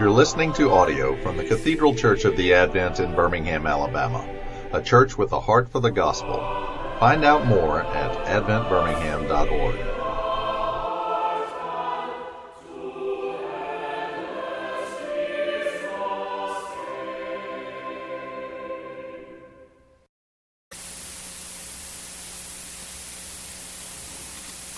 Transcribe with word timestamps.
You're 0.00 0.10
listening 0.10 0.54
to 0.54 0.70
audio 0.70 1.14
from 1.22 1.36
the 1.36 1.44
Cathedral 1.44 1.94
Church 1.94 2.24
of 2.24 2.34
the 2.34 2.54
Advent 2.54 3.00
in 3.00 3.14
Birmingham, 3.14 3.66
Alabama, 3.66 4.26
a 4.72 4.80
church 4.80 5.18
with 5.18 5.30
a 5.32 5.40
heart 5.40 5.70
for 5.70 5.78
the 5.78 5.90
gospel. 5.90 6.38
Find 6.98 7.22
out 7.22 7.44
more 7.44 7.82
at 7.82 8.16
adventbirmingham.org. 8.24 9.76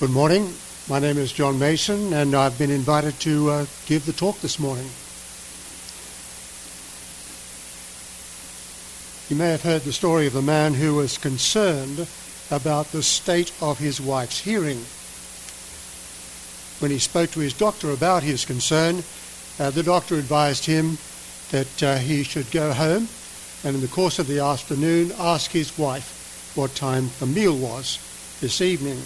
Good 0.00 0.10
morning. 0.10 0.52
My 0.88 0.98
name 0.98 1.16
is 1.16 1.30
John 1.30 1.60
Mason, 1.60 2.12
and 2.12 2.34
I've 2.34 2.58
been 2.58 2.72
invited 2.72 3.20
to 3.20 3.50
uh, 3.50 3.66
give 3.86 4.04
the 4.04 4.12
talk 4.12 4.40
this 4.40 4.58
morning. 4.58 4.90
You 9.32 9.38
may 9.38 9.52
have 9.52 9.62
heard 9.62 9.80
the 9.80 9.94
story 9.94 10.26
of 10.26 10.34
the 10.34 10.42
man 10.42 10.74
who 10.74 10.96
was 10.96 11.16
concerned 11.16 12.06
about 12.50 12.92
the 12.92 13.02
state 13.02 13.50
of 13.62 13.78
his 13.78 13.98
wife's 13.98 14.40
hearing. 14.40 14.84
When 16.80 16.90
he 16.90 16.98
spoke 16.98 17.30
to 17.30 17.40
his 17.40 17.54
doctor 17.54 17.92
about 17.92 18.22
his 18.22 18.44
concern, 18.44 19.02
uh, 19.58 19.70
the 19.70 19.84
doctor 19.84 20.16
advised 20.16 20.66
him 20.66 20.98
that 21.50 21.82
uh, 21.82 21.96
he 21.96 22.24
should 22.24 22.50
go 22.50 22.74
home 22.74 23.08
and 23.64 23.74
in 23.74 23.80
the 23.80 23.88
course 23.88 24.18
of 24.18 24.26
the 24.26 24.40
afternoon 24.40 25.12
ask 25.18 25.50
his 25.50 25.78
wife 25.78 26.52
what 26.54 26.74
time 26.74 27.08
the 27.18 27.24
meal 27.26 27.56
was 27.56 28.36
this 28.42 28.60
evening 28.60 29.00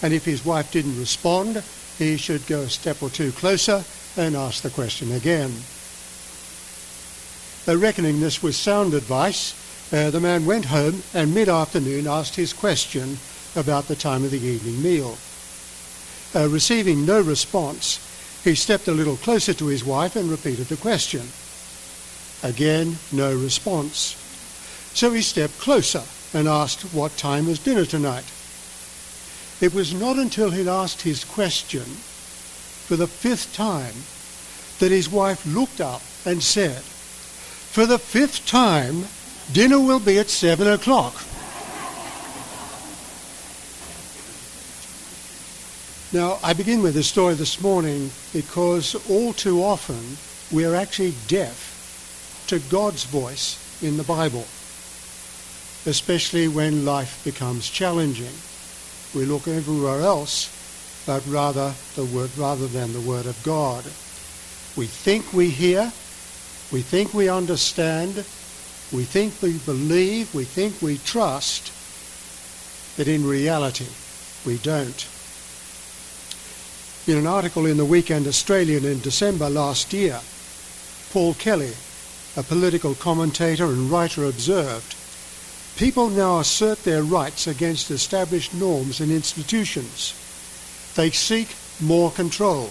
and 0.00 0.14
if 0.14 0.24
his 0.24 0.44
wife 0.44 0.70
didn't 0.70 1.00
respond, 1.00 1.64
he 1.98 2.16
should 2.16 2.46
go 2.46 2.60
a 2.60 2.70
step 2.70 3.02
or 3.02 3.10
two 3.10 3.32
closer 3.32 3.82
and 4.16 4.36
ask 4.36 4.62
the 4.62 4.70
question 4.70 5.10
again. 5.10 5.52
Uh, 7.68 7.76
reckoning 7.76 8.18
this 8.18 8.42
was 8.42 8.56
sound 8.56 8.92
advice, 8.92 9.54
uh, 9.92 10.10
the 10.10 10.18
man 10.18 10.44
went 10.44 10.64
home 10.64 11.02
and 11.14 11.32
mid-afternoon 11.32 12.08
asked 12.08 12.34
his 12.34 12.52
question 12.52 13.18
about 13.54 13.86
the 13.86 13.94
time 13.94 14.24
of 14.24 14.32
the 14.32 14.40
evening 14.40 14.82
meal. 14.82 15.16
Uh, 16.34 16.48
receiving 16.48 17.06
no 17.06 17.20
response, 17.20 18.00
he 18.42 18.54
stepped 18.54 18.88
a 18.88 18.92
little 18.92 19.16
closer 19.16 19.54
to 19.54 19.66
his 19.66 19.84
wife 19.84 20.16
and 20.16 20.28
repeated 20.28 20.66
the 20.66 20.76
question. 20.76 21.22
Again, 22.42 22.96
no 23.12 23.36
response. 23.36 24.16
So 24.94 25.12
he 25.12 25.22
stepped 25.22 25.60
closer 25.60 26.02
and 26.36 26.48
asked 26.48 26.82
what 26.92 27.16
time 27.16 27.46
was 27.46 27.60
dinner 27.60 27.84
tonight. 27.84 28.24
It 29.60 29.72
was 29.72 29.94
not 29.94 30.16
until 30.18 30.50
he'd 30.50 30.66
asked 30.66 31.02
his 31.02 31.24
question 31.24 31.84
for 31.84 32.96
the 32.96 33.06
fifth 33.06 33.54
time 33.54 33.94
that 34.80 34.90
his 34.90 35.08
wife 35.08 35.46
looked 35.46 35.80
up 35.80 36.02
and 36.26 36.42
said, 36.42 36.82
For 37.72 37.86
the 37.86 37.98
fifth 37.98 38.46
time, 38.46 39.06
dinner 39.52 39.80
will 39.80 39.98
be 39.98 40.18
at 40.18 40.28
seven 40.28 40.68
o'clock. 40.68 41.14
Now, 46.12 46.38
I 46.42 46.52
begin 46.52 46.82
with 46.82 46.94
this 46.94 47.08
story 47.08 47.34
this 47.34 47.60
morning 47.60 48.10
because 48.32 48.94
all 49.08 49.32
too 49.32 49.62
often 49.62 50.18
we 50.54 50.66
are 50.66 50.74
actually 50.74 51.14
deaf 51.26 52.44
to 52.48 52.58
God's 52.58 53.04
voice 53.04 53.58
in 53.82 53.96
the 53.96 54.04
Bible, 54.04 54.46
especially 55.86 56.48
when 56.48 56.84
life 56.84 57.24
becomes 57.24 57.70
challenging 57.70 58.34
we 59.14 59.26
look 59.26 59.46
everywhere 59.46 60.00
else, 60.00 60.48
but 61.06 61.22
rather 61.26 61.74
the 61.96 62.04
word 62.04 62.30
rather 62.38 62.66
than 62.66 62.92
the 62.92 63.00
word 63.00 63.26
of 63.26 63.42
God. 63.42 63.84
We 64.74 64.86
think 64.86 65.32
we 65.34 65.50
hear, 65.50 65.92
we 66.72 66.82
think 66.82 67.12
we 67.12 67.28
understand, 67.28 68.16
we 68.92 69.04
think 69.04 69.40
we 69.42 69.58
believe, 69.58 70.34
we 70.34 70.44
think 70.44 70.80
we 70.80 70.98
trust, 70.98 71.72
but 72.96 73.06
in 73.06 73.26
reality 73.26 73.86
we 74.44 74.58
don't. 74.58 75.08
In 77.06 77.18
an 77.18 77.26
article 77.26 77.66
in 77.66 77.76
the 77.76 77.84
Weekend 77.84 78.26
Australian 78.26 78.84
in 78.84 79.00
December 79.00 79.50
last 79.50 79.92
year, 79.92 80.20
Paul 81.12 81.34
Kelly, 81.34 81.72
a 82.36 82.42
political 82.42 82.94
commentator 82.94 83.66
and 83.66 83.90
writer, 83.90 84.24
observed 84.24 84.96
People 85.76 86.10
now 86.10 86.38
assert 86.38 86.84
their 86.84 87.02
rights 87.02 87.46
against 87.46 87.90
established 87.90 88.54
norms 88.54 89.00
and 89.00 89.10
institutions. 89.10 90.14
They 90.94 91.10
seek 91.10 91.48
more 91.80 92.10
control. 92.10 92.70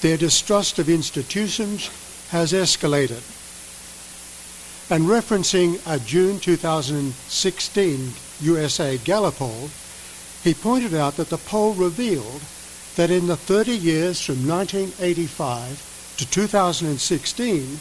Their 0.00 0.16
distrust 0.16 0.78
of 0.78 0.88
institutions 0.88 1.88
has 2.30 2.52
escalated. 2.52 3.22
And 4.90 5.04
referencing 5.06 5.80
a 5.86 5.98
June 5.98 6.38
2016 6.38 8.12
USA 8.40 8.98
Gallup 8.98 9.36
poll, 9.36 9.70
he 10.42 10.54
pointed 10.54 10.94
out 10.94 11.16
that 11.16 11.28
the 11.28 11.38
poll 11.38 11.74
revealed 11.74 12.42
that 12.94 13.10
in 13.10 13.26
the 13.26 13.36
30 13.36 13.72
years 13.76 14.20
from 14.24 14.46
1985 14.46 16.14
to 16.18 16.30
2016, 16.30 17.80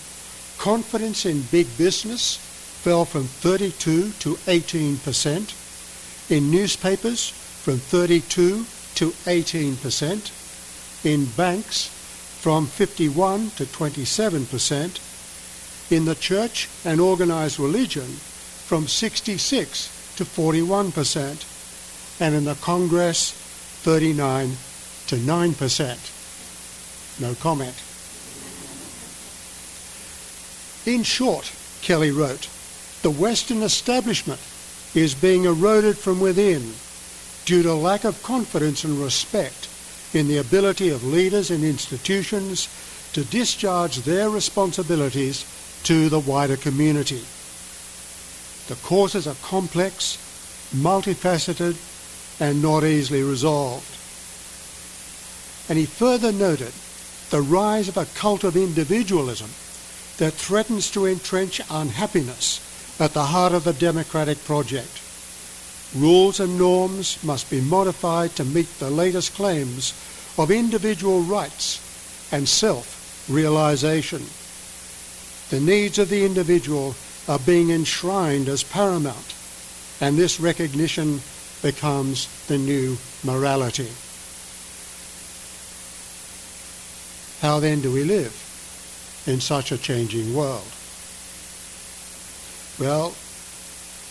confidence 0.58 1.26
in 1.26 1.42
big 1.52 1.68
business, 1.78 2.38
fell 2.38 3.06
from 3.06 3.24
32 3.24 4.12
to 4.20 4.38
18 4.48 4.98
percent. 4.98 5.54
In 6.30 6.52
newspapers, 6.52 7.30
from 7.30 7.78
32 7.78 8.66
to 8.96 9.14
18 9.26 9.78
percent. 9.78 10.32
In 11.04 11.26
banks, 11.26 11.90
from 12.46 12.68
51 12.68 13.50
to 13.58 13.66
27 13.66 14.46
percent. 14.46 15.02
In 15.90 16.06
the 16.06 16.14
church 16.14 16.70
and 16.86 17.02
organized 17.02 17.60
religion, 17.60 18.06
from 18.06 18.88
66 18.88 20.14
to 20.18 20.26
41 20.26 20.92
percent. 20.92 21.44
And 22.20 22.36
in 22.36 22.46
the 22.46 22.54
Congress, 22.54 23.32
39 23.32 24.58
to 25.08 25.18
9 25.18 25.54
percent. 25.56 26.00
No 27.20 27.34
comment. 27.34 27.74
In 30.86 31.02
short, 31.02 31.52
Kelly 31.82 32.12
wrote, 32.12 32.48
the 33.02 33.10
Western 33.10 33.64
establishment 33.64 34.42
is 34.94 35.16
being 35.16 35.46
eroded 35.46 35.98
from 35.98 36.20
within 36.20 36.74
due 37.46 37.64
to 37.64 37.74
lack 37.74 38.04
of 38.04 38.22
confidence 38.22 38.84
and 38.84 39.00
respect 39.00 39.68
in 40.16 40.28
the 40.28 40.38
ability 40.38 40.90
of 40.90 41.04
leaders 41.04 41.52
and 41.52 41.64
institutions 41.64 42.70
to 43.14 43.24
discharge 43.26 43.98
their 43.98 44.30
responsibilities 44.30 45.46
to 45.84 46.10
the 46.10 46.20
wider 46.20 46.58
community. 46.58 47.22
The 48.68 48.76
causes 48.84 49.28
are 49.28 49.36
complex, 49.44 50.18
multifaceted, 50.76 51.78
and 52.40 52.62
not 52.62 52.84
easily 52.84 53.24
resolved. 53.24 53.92
And 55.70 55.78
he 55.78 55.86
further 55.86 56.32
noted 56.32 56.74
the 57.30 57.42
rise 57.42 57.88
of 57.88 57.98
a 57.98 58.06
cult 58.06 58.44
of 58.44 58.56
individualism 58.56 59.50
that 60.18 60.34
threatens 60.34 60.90
to 60.92 61.06
entrench 61.06 61.62
unhappiness 61.70 62.60
at 63.00 63.14
the 63.14 63.26
heart 63.26 63.54
of 63.54 63.64
the 63.64 63.74
democratic 63.74 64.44
project. 64.46 65.02
Rules 65.96 66.42
and 66.42 66.58
norms 66.58 67.24
must 67.24 67.50
be 67.50 67.62
modified 67.62 68.36
to 68.36 68.44
meet 68.44 68.68
the 68.80 68.90
latest 68.90 69.34
claims 69.34 69.94
of 70.38 70.52
individual 70.52 71.22
rights 71.22 71.80
and 72.34 72.48
self-realization. 72.48 74.26
The 75.50 75.60
needs 75.62 75.98
of 75.98 76.10
the 76.10 76.26
individual 76.26 76.96
are 77.30 77.40
being 77.40 77.70
enshrined 77.70 78.50
as 78.50 78.64
paramount, 78.64 79.34
and 80.02 80.18
this 80.18 80.40
recognition 80.40 81.22
becomes 81.62 82.28
the 82.48 82.58
new 82.58 82.98
morality. 83.24 83.90
How 87.42 87.60
then 87.60 87.80
do 87.80 87.92
we 87.92 88.04
live 88.04 88.34
in 89.28 89.40
such 89.40 89.72
a 89.72 89.78
changing 89.78 90.36
world? 90.36 90.68
Well, 92.78 93.16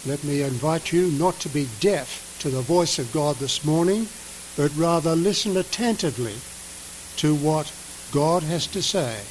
let 0.07 0.23
me 0.23 0.43
invite 0.43 0.93
you 0.93 1.11
not 1.13 1.41
to 1.41 1.49
be 1.49 1.67
deaf 1.81 2.37
to 2.41 2.51
the 2.51 2.61
voice 2.61 2.99
of 2.99 3.13
God 3.13 3.37
this 3.37 3.65
morning, 3.65 4.07
but 4.55 4.77
rather 4.77 5.17
listen 5.17 5.57
attentively 5.57 6.35
to 7.17 7.35
what 7.35 7.73
God 8.13 8.43
has 8.43 8.67
to 8.69 8.83
say. 8.83 9.23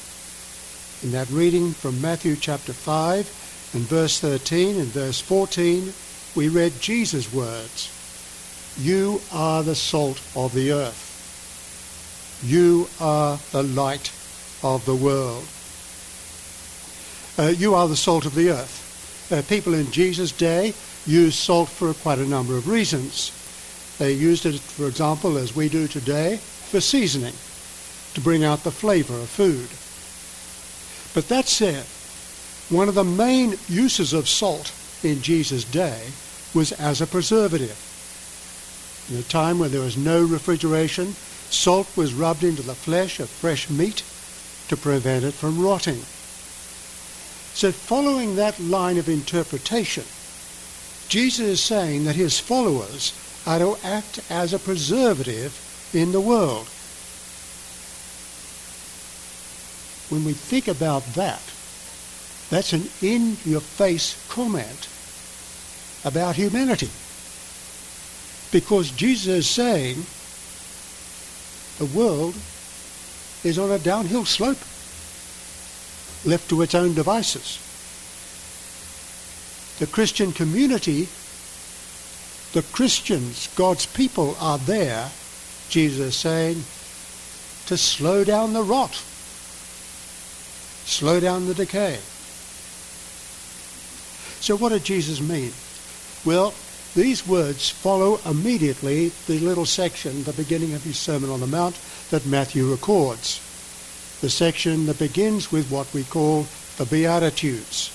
In 1.06 1.12
that 1.12 1.30
reading 1.30 1.72
from 1.72 2.00
Matthew 2.00 2.34
chapter 2.34 2.72
5 2.72 3.70
and 3.74 3.82
verse 3.84 4.18
13 4.18 4.80
and 4.80 4.88
verse 4.88 5.20
14, 5.20 5.92
we 6.34 6.48
read 6.48 6.80
Jesus' 6.80 7.32
words. 7.32 7.90
You 8.76 9.20
are 9.32 9.62
the 9.62 9.76
salt 9.76 10.20
of 10.34 10.54
the 10.54 10.72
earth. 10.72 12.40
You 12.42 12.88
are 13.00 13.38
the 13.52 13.62
light 13.62 14.10
of 14.64 14.84
the 14.86 14.96
world. 14.96 15.46
Uh, 17.38 17.52
you 17.52 17.76
are 17.76 17.86
the 17.86 17.96
salt 17.96 18.26
of 18.26 18.34
the 18.34 18.50
earth 18.50 18.83
uh, 19.34 19.42
people 19.42 19.74
in 19.74 19.90
Jesus' 19.90 20.32
day 20.32 20.72
used 21.04 21.38
salt 21.38 21.68
for 21.68 21.92
quite 21.92 22.18
a 22.18 22.26
number 22.26 22.56
of 22.56 22.68
reasons. 22.68 23.32
They 23.98 24.12
used 24.12 24.46
it, 24.46 24.60
for 24.60 24.86
example, 24.86 25.36
as 25.36 25.54
we 25.54 25.68
do 25.68 25.86
today, 25.88 26.38
for 26.38 26.80
seasoning. 26.80 27.34
to 28.14 28.20
bring 28.20 28.44
out 28.44 28.62
the 28.62 28.70
flavor 28.70 29.14
of 29.14 29.28
food. 29.28 29.68
But 31.14 31.28
that 31.28 31.48
said, 31.48 31.84
one 32.70 32.88
of 32.88 32.94
the 32.94 33.04
main 33.04 33.58
uses 33.68 34.12
of 34.12 34.28
salt 34.28 34.72
in 35.02 35.20
Jesus' 35.20 35.64
day 35.64 36.10
was 36.54 36.72
as 36.72 37.00
a 37.00 37.06
preservative. 37.06 37.76
In 39.10 39.18
a 39.18 39.22
time 39.22 39.58
when 39.58 39.70
there 39.70 39.82
was 39.82 39.96
no 39.96 40.24
refrigeration, 40.24 41.14
salt 41.50 41.88
was 41.96 42.14
rubbed 42.14 42.44
into 42.44 42.62
the 42.62 42.74
flesh 42.74 43.20
of 43.20 43.28
fresh 43.28 43.68
meat 43.68 44.02
to 44.68 44.76
prevent 44.76 45.24
it 45.24 45.34
from 45.34 45.60
rotting. 45.60 46.00
So 47.54 47.70
following 47.70 48.34
that 48.36 48.58
line 48.58 48.98
of 48.98 49.08
interpretation, 49.08 50.04
Jesus 51.08 51.46
is 51.46 51.60
saying 51.62 52.04
that 52.04 52.16
his 52.16 52.38
followers 52.40 53.12
are 53.46 53.60
to 53.60 53.76
act 53.84 54.18
as 54.28 54.52
a 54.52 54.58
preservative 54.58 55.54
in 55.94 56.10
the 56.10 56.20
world. 56.20 56.66
When 60.10 60.24
we 60.24 60.32
think 60.32 60.66
about 60.66 61.04
that, 61.14 61.42
that's 62.50 62.72
an 62.72 62.88
in-your-face 63.00 64.26
comment 64.28 64.88
about 66.04 66.34
humanity. 66.34 66.90
Because 68.50 68.90
Jesus 68.90 69.28
is 69.28 69.48
saying 69.48 70.04
the 71.78 71.96
world 71.96 72.34
is 73.44 73.58
on 73.58 73.70
a 73.70 73.78
downhill 73.78 74.24
slope, 74.24 74.58
left 76.24 76.48
to 76.50 76.62
its 76.62 76.74
own 76.74 76.94
devices. 76.94 77.60
The 79.78 79.86
Christian 79.86 80.32
community, 80.32 81.08
the 82.52 82.62
Christians, 82.72 83.48
God's 83.56 83.86
people 83.86 84.36
are 84.40 84.58
there, 84.58 85.10
Jesus 85.68 86.16
saying, 86.16 86.62
to 87.66 87.76
slow 87.76 88.24
down 88.24 88.52
the 88.52 88.62
rot, 88.62 88.94
slow 90.84 91.18
down 91.18 91.46
the 91.46 91.54
decay. 91.54 91.98
So 94.40 94.56
what 94.56 94.68
did 94.70 94.84
Jesus 94.84 95.20
mean? 95.20 95.52
Well, 96.24 96.54
these 96.94 97.26
words 97.26 97.70
follow 97.70 98.20
immediately 98.24 99.10
the 99.26 99.40
little 99.40 99.66
section, 99.66 100.22
the 100.22 100.32
beginning 100.32 100.74
of 100.74 100.84
his 100.84 100.98
Sermon 100.98 101.30
on 101.30 101.40
the 101.40 101.46
Mount, 101.46 101.76
that 102.10 102.26
Matthew 102.26 102.70
records. 102.70 103.40
The 104.24 104.30
section 104.30 104.86
that 104.86 104.98
begins 104.98 105.52
with 105.52 105.70
what 105.70 105.92
we 105.92 106.02
call 106.02 106.46
the 106.78 106.86
Beatitudes, 106.86 107.90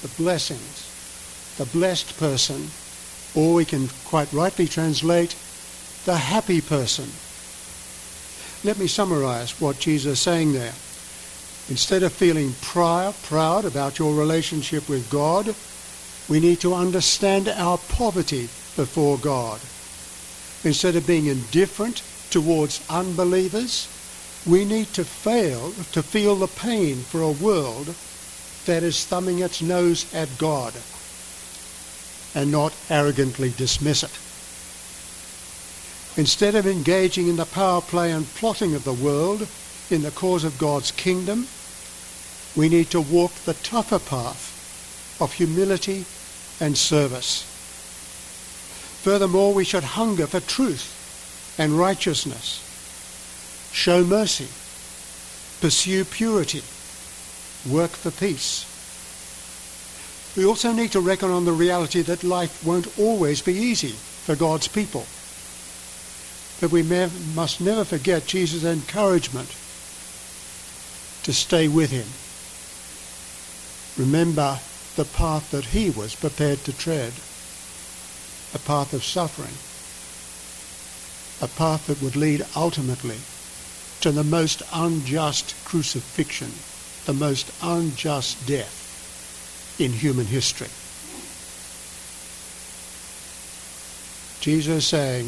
the 0.00 0.08
blessings, 0.16 1.54
the 1.58 1.66
blessed 1.66 2.16
person, 2.18 2.70
or 3.34 3.52
we 3.52 3.66
can 3.66 3.88
quite 4.06 4.32
rightly 4.32 4.66
translate, 4.66 5.36
the 6.06 6.16
happy 6.16 6.62
person. 6.62 7.10
Let 8.66 8.78
me 8.78 8.86
summarize 8.86 9.60
what 9.60 9.78
Jesus 9.78 10.12
is 10.12 10.20
saying 10.20 10.54
there. 10.54 10.72
Instead 11.68 12.02
of 12.04 12.14
feeling 12.14 12.54
proud, 12.62 13.14
proud 13.24 13.66
about 13.66 13.98
your 13.98 14.14
relationship 14.14 14.88
with 14.88 15.10
God, 15.10 15.54
we 16.26 16.40
need 16.40 16.60
to 16.60 16.72
understand 16.72 17.50
our 17.50 17.76
poverty 17.76 18.48
before 18.76 19.18
God. 19.18 19.60
Instead 20.66 20.96
of 20.96 21.06
being 21.06 21.26
indifferent 21.26 22.02
towards 22.30 22.82
unbelievers, 22.88 23.88
we 24.46 24.64
need 24.64 24.92
to 24.94 25.04
fail 25.04 25.72
to 25.92 26.02
feel 26.02 26.36
the 26.36 26.46
pain 26.46 26.96
for 26.96 27.22
a 27.22 27.30
world 27.30 27.94
that 28.66 28.82
is 28.82 29.04
thumbing 29.04 29.38
its 29.38 29.62
nose 29.62 30.12
at 30.14 30.38
God 30.38 30.74
and 32.34 32.50
not 32.50 32.74
arrogantly 32.90 33.50
dismiss 33.50 34.02
it. 34.02 34.10
Instead 36.18 36.54
of 36.54 36.66
engaging 36.66 37.28
in 37.28 37.36
the 37.36 37.44
power 37.44 37.80
play 37.80 38.12
and 38.12 38.26
plotting 38.34 38.74
of 38.74 38.84
the 38.84 38.92
world 38.92 39.48
in 39.90 40.02
the 40.02 40.10
cause 40.10 40.44
of 40.44 40.58
God's 40.58 40.92
kingdom, 40.92 41.46
we 42.56 42.68
need 42.68 42.90
to 42.90 43.00
walk 43.00 43.34
the 43.44 43.54
tougher 43.54 43.98
path 43.98 45.16
of 45.20 45.32
humility 45.32 46.04
and 46.60 46.78
service. 46.78 47.42
Furthermore, 49.02 49.52
we 49.52 49.64
should 49.64 49.84
hunger 49.84 50.26
for 50.26 50.40
truth 50.40 51.54
and 51.58 51.78
righteousness, 51.78 52.63
show 53.74 54.04
mercy, 54.04 54.46
pursue 55.60 56.04
purity, 56.04 56.62
work 57.68 57.90
for 57.90 58.12
peace. 58.12 58.70
We 60.36 60.46
also 60.46 60.72
need 60.72 60.92
to 60.92 61.00
reckon 61.00 61.30
on 61.30 61.44
the 61.44 61.52
reality 61.52 62.00
that 62.02 62.22
life 62.22 62.64
won't 62.64 62.98
always 62.98 63.42
be 63.42 63.52
easy 63.52 63.90
for 63.90 64.36
God's 64.36 64.68
people. 64.68 65.06
But 66.60 66.70
we 66.70 66.84
may, 66.84 67.10
must 67.34 67.60
never 67.60 67.84
forget 67.84 68.26
Jesus' 68.26 68.64
encouragement 68.64 69.48
to 71.24 71.32
stay 71.32 71.66
with 71.66 71.90
him. 71.90 72.06
Remember 74.00 74.60
the 74.94 75.04
path 75.04 75.50
that 75.50 75.66
he 75.66 75.90
was 75.90 76.14
prepared 76.14 76.58
to 76.64 76.72
tread, 76.72 77.12
a 78.54 78.58
path 78.58 78.94
of 78.94 79.02
suffering, 79.02 79.54
a 81.42 81.48
path 81.56 81.88
that 81.88 82.00
would 82.00 82.14
lead 82.14 82.46
ultimately 82.54 83.18
to 84.04 84.12
the 84.12 84.22
most 84.22 84.62
unjust 84.74 85.54
crucifixion, 85.64 86.52
the 87.06 87.14
most 87.14 87.50
unjust 87.62 88.46
death 88.46 89.74
in 89.80 89.90
human 89.90 90.26
history. 90.26 90.68
Jesus 94.42 94.86
saying, 94.86 95.24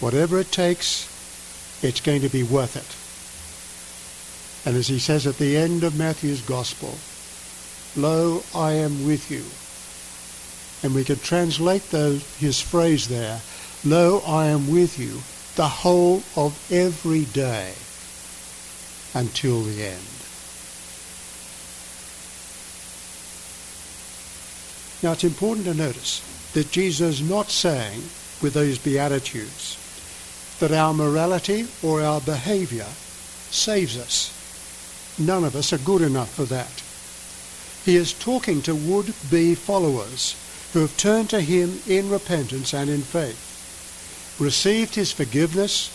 whatever 0.00 0.38
it 0.38 0.50
takes, 0.50 1.04
it's 1.84 2.00
going 2.00 2.22
to 2.22 2.30
be 2.30 2.42
worth 2.42 2.74
it. 2.74 4.66
And 4.66 4.74
as 4.74 4.88
he 4.88 4.98
says 4.98 5.26
at 5.26 5.36
the 5.36 5.54
end 5.54 5.84
of 5.84 5.98
Matthew's 5.98 6.40
Gospel, 6.40 6.96
Lo, 8.00 8.42
I 8.54 8.72
am 8.72 9.06
with 9.06 9.30
you. 9.30 9.44
And 10.82 10.94
we 10.94 11.04
could 11.04 11.22
translate 11.22 11.90
those, 11.90 12.24
his 12.38 12.62
phrase 12.62 13.08
there, 13.08 13.42
Lo, 13.84 14.22
I 14.26 14.46
am 14.46 14.72
with 14.72 14.98
you 14.98 15.20
the 15.58 15.66
whole 15.66 16.22
of 16.36 16.56
every 16.70 17.24
day 17.24 17.74
until 19.12 19.60
the 19.62 19.82
end. 19.82 20.08
Now 25.02 25.12
it's 25.14 25.24
important 25.24 25.66
to 25.66 25.74
notice 25.74 26.22
that 26.52 26.70
Jesus 26.70 27.20
is 27.20 27.28
not 27.28 27.50
saying 27.50 28.02
with 28.40 28.54
those 28.54 28.78
Beatitudes 28.78 29.76
that 30.60 30.70
our 30.70 30.94
morality 30.94 31.66
or 31.82 32.02
our 32.02 32.20
behavior 32.20 32.86
saves 33.50 33.98
us. 33.98 34.30
None 35.18 35.42
of 35.42 35.56
us 35.56 35.72
are 35.72 35.78
good 35.78 36.02
enough 36.02 36.32
for 36.32 36.44
that. 36.44 36.84
He 37.84 37.96
is 37.96 38.12
talking 38.12 38.62
to 38.62 38.76
would-be 38.76 39.56
followers 39.56 40.36
who 40.72 40.82
have 40.82 40.96
turned 40.96 41.30
to 41.30 41.40
him 41.40 41.80
in 41.88 42.10
repentance 42.10 42.72
and 42.72 42.88
in 42.88 43.02
faith, 43.02 43.47
received 44.38 44.94
his 44.94 45.12
forgiveness, 45.12 45.90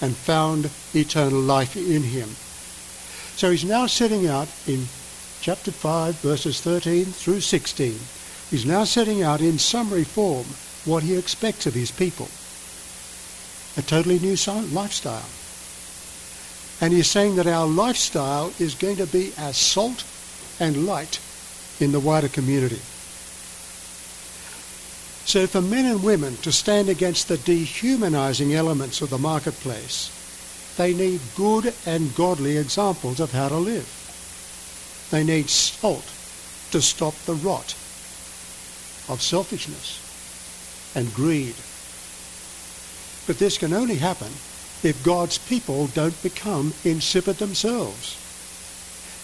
and 0.00 0.16
found 0.16 0.70
eternal 0.94 1.40
life 1.40 1.76
in 1.76 2.02
him. 2.02 2.28
So 3.36 3.50
he's 3.50 3.64
now 3.64 3.86
setting 3.86 4.26
out 4.26 4.48
in 4.66 4.86
chapter 5.40 5.72
5, 5.72 6.16
verses 6.16 6.60
13 6.60 7.06
through 7.06 7.40
16. 7.40 7.98
He's 8.50 8.66
now 8.66 8.84
setting 8.84 9.22
out 9.22 9.40
in 9.40 9.58
summary 9.58 10.04
form 10.04 10.46
what 10.84 11.02
he 11.02 11.16
expects 11.16 11.66
of 11.66 11.74
his 11.74 11.90
people. 11.90 12.28
A 13.76 13.82
totally 13.82 14.18
new 14.18 14.36
lifestyle. 14.72 15.28
And 16.80 16.92
he's 16.92 17.10
saying 17.10 17.36
that 17.36 17.46
our 17.46 17.66
lifestyle 17.66 18.52
is 18.58 18.74
going 18.74 18.96
to 18.96 19.06
be 19.06 19.32
as 19.38 19.56
salt 19.56 20.04
and 20.60 20.86
light 20.86 21.20
in 21.80 21.92
the 21.92 22.00
wider 22.00 22.28
community. 22.28 22.80
So 25.26 25.46
for 25.46 25.62
men 25.62 25.86
and 25.86 26.02
women 26.02 26.36
to 26.38 26.52
stand 26.52 26.88
against 26.88 27.28
the 27.28 27.38
dehumanizing 27.38 28.54
elements 28.54 29.00
of 29.00 29.10
the 29.10 29.18
marketplace, 29.18 30.10
they 30.76 30.92
need 30.92 31.20
good 31.36 31.72
and 31.86 32.14
godly 32.14 32.58
examples 32.58 33.20
of 33.20 33.32
how 33.32 33.48
to 33.48 33.56
live. 33.56 33.88
They 35.10 35.24
need 35.24 35.48
salt 35.48 36.04
to 36.72 36.82
stop 36.82 37.14
the 37.24 37.34
rot 37.34 37.74
of 39.08 39.22
selfishness 39.22 40.00
and 40.94 41.12
greed. 41.14 41.54
But 43.26 43.38
this 43.38 43.58
can 43.58 43.72
only 43.72 43.96
happen 43.96 44.30
if 44.82 45.02
God's 45.04 45.38
people 45.38 45.86
don't 45.88 46.22
become 46.22 46.74
insipid 46.84 47.36
themselves. 47.36 48.20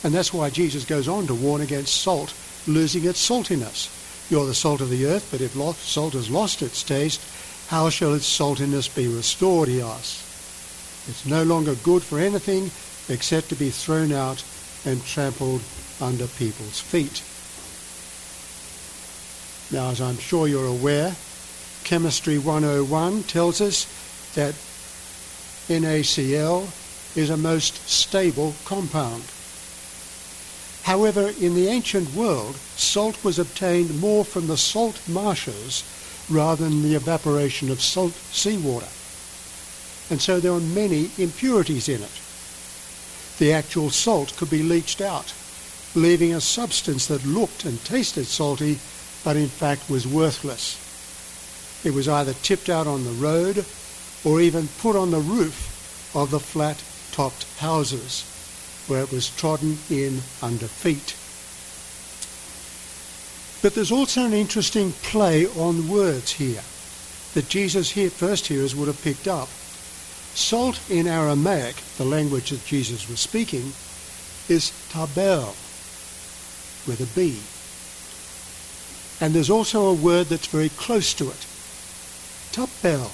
And 0.03 0.15
that's 0.15 0.33
why 0.33 0.49
Jesus 0.49 0.85
goes 0.85 1.09
on 1.09 1.27
to 1.27 1.35
warn 1.35 1.61
against 1.61 2.01
salt 2.01 2.33
losing 2.67 3.05
its 3.05 3.21
saltiness. 3.21 4.00
You're 4.31 4.47
the 4.47 4.55
salt 4.55 4.81
of 4.81 4.91
the 4.91 5.07
earth, 5.07 5.29
but 5.33 5.41
if 5.41 5.55
salt 5.77 6.13
has 6.13 6.31
lost 6.31 6.63
its 6.63 6.85
taste, 6.85 7.21
how 7.67 7.91
shall 7.91 8.15
its 8.15 8.27
saltiness 8.27 8.87
be 8.89 9.09
restored, 9.09 9.69
he 9.69 9.83
asks. 9.83 10.25
It's 11.09 11.27
no 11.27 11.43
longer 11.43 11.75
good 11.75 12.05
for 12.05 12.21
anything 12.21 12.71
except 13.09 13.49
to 13.49 13.57
be 13.57 13.71
thrown 13.71 14.13
out 14.13 14.45
and 14.85 15.05
trampled 15.05 15.63
under 16.01 16.29
people's 16.29 16.79
feet. 16.79 17.25
Now, 19.73 19.91
as 19.91 20.01
I'm 20.01 20.19
sure 20.19 20.47
you're 20.47 20.65
aware, 20.65 21.17
Chemistry 21.83 22.39
101 22.39 23.25
tells 23.25 23.61
us 23.61 23.87
that 24.35 24.55
NaCl 25.69 26.67
is 27.17 27.31
a 27.31 27.37
most 27.37 27.89
stable 27.89 28.55
compound. 28.65 29.25
However, 30.91 31.33
in 31.41 31.55
the 31.55 31.69
ancient 31.69 32.17
world, 32.17 32.57
salt 32.75 33.23
was 33.23 33.39
obtained 33.39 34.01
more 34.01 34.25
from 34.25 34.49
the 34.49 34.57
salt 34.57 35.01
marshes 35.07 35.85
rather 36.29 36.65
than 36.65 36.83
the 36.83 36.97
evaporation 36.97 37.71
of 37.71 37.81
salt 37.81 38.13
seawater. 38.33 38.89
And 40.11 40.21
so 40.21 40.41
there 40.41 40.53
were 40.53 40.59
many 40.59 41.13
impurities 41.17 41.89
in 41.89 42.03
it. 42.03 42.11
The 43.39 43.53
actual 43.53 43.91
salt 43.91 44.37
could 44.37 44.51
be 44.51 44.65
leached 44.65 45.01
out, 45.01 45.33
leaving 45.95 46.35
a 46.35 46.41
substance 46.41 47.07
that 47.07 47.25
looked 47.25 47.65
and 47.65 47.85
tasted 47.85 48.27
salty, 48.27 48.81
but 49.23 49.37
in 49.37 49.47
fact 49.47 49.89
was 49.89 50.09
worthless. 50.09 50.75
It 51.85 51.95
was 51.95 52.09
either 52.09 52.35
tipped 52.43 52.69
out 52.69 52.89
on 52.89 53.05
the 53.05 53.13
road 53.13 53.65
or 54.25 54.41
even 54.41 54.67
put 54.79 54.97
on 54.97 55.13
the 55.13 55.21
roof 55.21 56.11
of 56.17 56.33
the 56.33 56.41
flat-topped 56.41 57.47
houses 57.59 58.25
where 58.91 59.03
it 59.03 59.13
was 59.13 59.31
trodden 59.37 59.79
in 59.89 60.21
under 60.43 60.67
feet. 60.67 61.17
But 63.63 63.75
there's 63.75 63.93
also 63.93 64.25
an 64.25 64.33
interesting 64.33 64.93
play 64.93 65.47
on 65.47 65.89
words 65.89 66.33
here 66.33 66.63
that 67.35 67.49
Jesus 67.49 67.91
here, 67.91 68.11
first 68.11 68.49
hearers 68.49 68.75
would 68.75 68.89
have 68.89 69.03
picked 69.03 69.29
up. 69.29 69.49
Salt 70.35 70.81
in 70.91 71.07
Aramaic, 71.07 71.77
the 71.97 72.05
language 72.05 72.51
that 72.51 72.65
Jesus 72.65 73.09
was 73.09 73.21
speaking, 73.21 73.73
is 74.49 74.73
tabel, 74.91 75.55
with 76.87 77.01
a 77.01 77.15
B. 77.15 77.39
And 79.21 79.35
there's 79.35 79.51
also 79.51 79.87
a 79.87 79.95
word 79.95 80.27
that's 80.27 80.47
very 80.47 80.71
close 80.71 81.15
to 81.15 81.29
it, 81.29 81.47
tapel, 82.53 83.11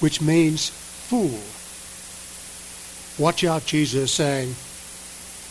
which 0.00 0.22
means 0.22 0.70
fool. 0.70 1.40
Watch 3.18 3.44
out, 3.44 3.64
Jesus 3.64 4.12
saying, 4.12 4.54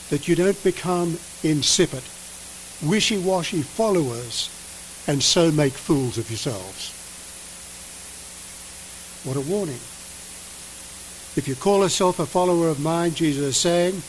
that 0.10 0.28
you 0.28 0.36
don't 0.36 0.64
become 0.64 1.18
insipid, 1.44 2.04
wishy-washy 2.84 3.64
followers 3.64 4.52
and 5.08 5.22
so 5.22 5.52
make 5.52 5.74
fools 5.74 6.18
of 6.18 6.30
yourselves. 6.30 6.92
What 9.24 9.38
a 9.38 9.42
warning. 9.42 9.80
If 11.36 11.48
you 11.48 11.56
call 11.56 11.82
yourself 11.82 12.20
a 12.20 12.26
follower 12.26 12.70
of 12.70 12.80
mine, 12.80 13.14
Jesus 13.14 13.44
is 13.44 13.58
saying, 13.58 14.02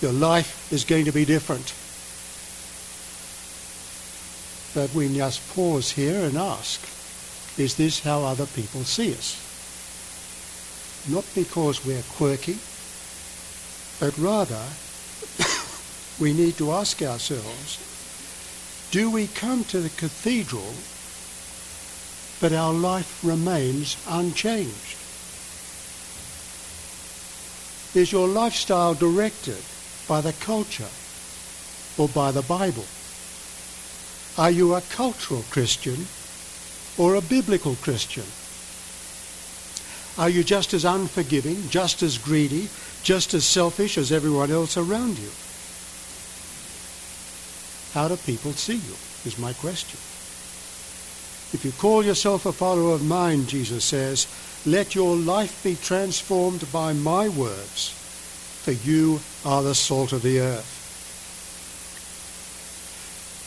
your 0.00 0.12
life 0.12 0.72
is 0.72 0.84
going 0.84 1.04
to 1.06 1.12
be 1.12 1.24
different. 1.24 1.74
But 4.74 4.94
we 4.94 5.14
just 5.14 5.54
pause 5.54 5.90
here 5.90 6.24
and 6.24 6.36
ask, 6.36 6.80
is 7.58 7.76
this 7.76 8.00
how 8.00 8.22
other 8.22 8.46
people 8.46 8.84
see 8.84 9.12
us? 9.12 9.43
Not 11.08 11.24
because 11.34 11.84
we're 11.84 12.02
quirky, 12.02 12.58
but 14.00 14.16
rather 14.16 14.64
we 16.20 16.32
need 16.32 16.56
to 16.56 16.72
ask 16.72 17.02
ourselves, 17.02 17.78
do 18.90 19.10
we 19.10 19.26
come 19.26 19.64
to 19.64 19.80
the 19.80 19.90
cathedral 19.90 20.74
but 22.40 22.52
our 22.52 22.72
life 22.72 23.22
remains 23.22 23.96
unchanged? 24.08 24.98
Is 27.94 28.10
your 28.10 28.26
lifestyle 28.26 28.94
directed 28.94 29.62
by 30.08 30.20
the 30.20 30.32
culture 30.32 30.90
or 31.98 32.08
by 32.08 32.32
the 32.32 32.42
Bible? 32.42 32.86
Are 34.36 34.50
you 34.50 34.74
a 34.74 34.80
cultural 34.80 35.44
Christian 35.50 36.06
or 36.98 37.14
a 37.14 37.20
biblical 37.20 37.76
Christian? 37.76 38.24
Are 40.16 40.28
you 40.28 40.44
just 40.44 40.74
as 40.74 40.84
unforgiving, 40.84 41.68
just 41.70 42.02
as 42.02 42.18
greedy, 42.18 42.68
just 43.02 43.34
as 43.34 43.44
selfish 43.44 43.98
as 43.98 44.12
everyone 44.12 44.50
else 44.52 44.76
around 44.76 45.18
you? 45.18 45.30
How 47.92 48.08
do 48.08 48.16
people 48.16 48.52
see 48.52 48.76
you, 48.76 48.94
is 49.24 49.38
my 49.38 49.52
question. 49.54 49.98
If 51.52 51.64
you 51.64 51.72
call 51.72 52.04
yourself 52.04 52.46
a 52.46 52.52
follower 52.52 52.94
of 52.94 53.04
mine, 53.04 53.46
Jesus 53.46 53.84
says, 53.84 54.26
let 54.66 54.94
your 54.94 55.16
life 55.16 55.62
be 55.62 55.76
transformed 55.76 56.70
by 56.72 56.92
my 56.92 57.28
words, 57.28 57.90
for 58.62 58.72
you 58.72 59.20
are 59.44 59.62
the 59.62 59.74
salt 59.74 60.12
of 60.12 60.22
the 60.22 60.40
earth. 60.40 60.80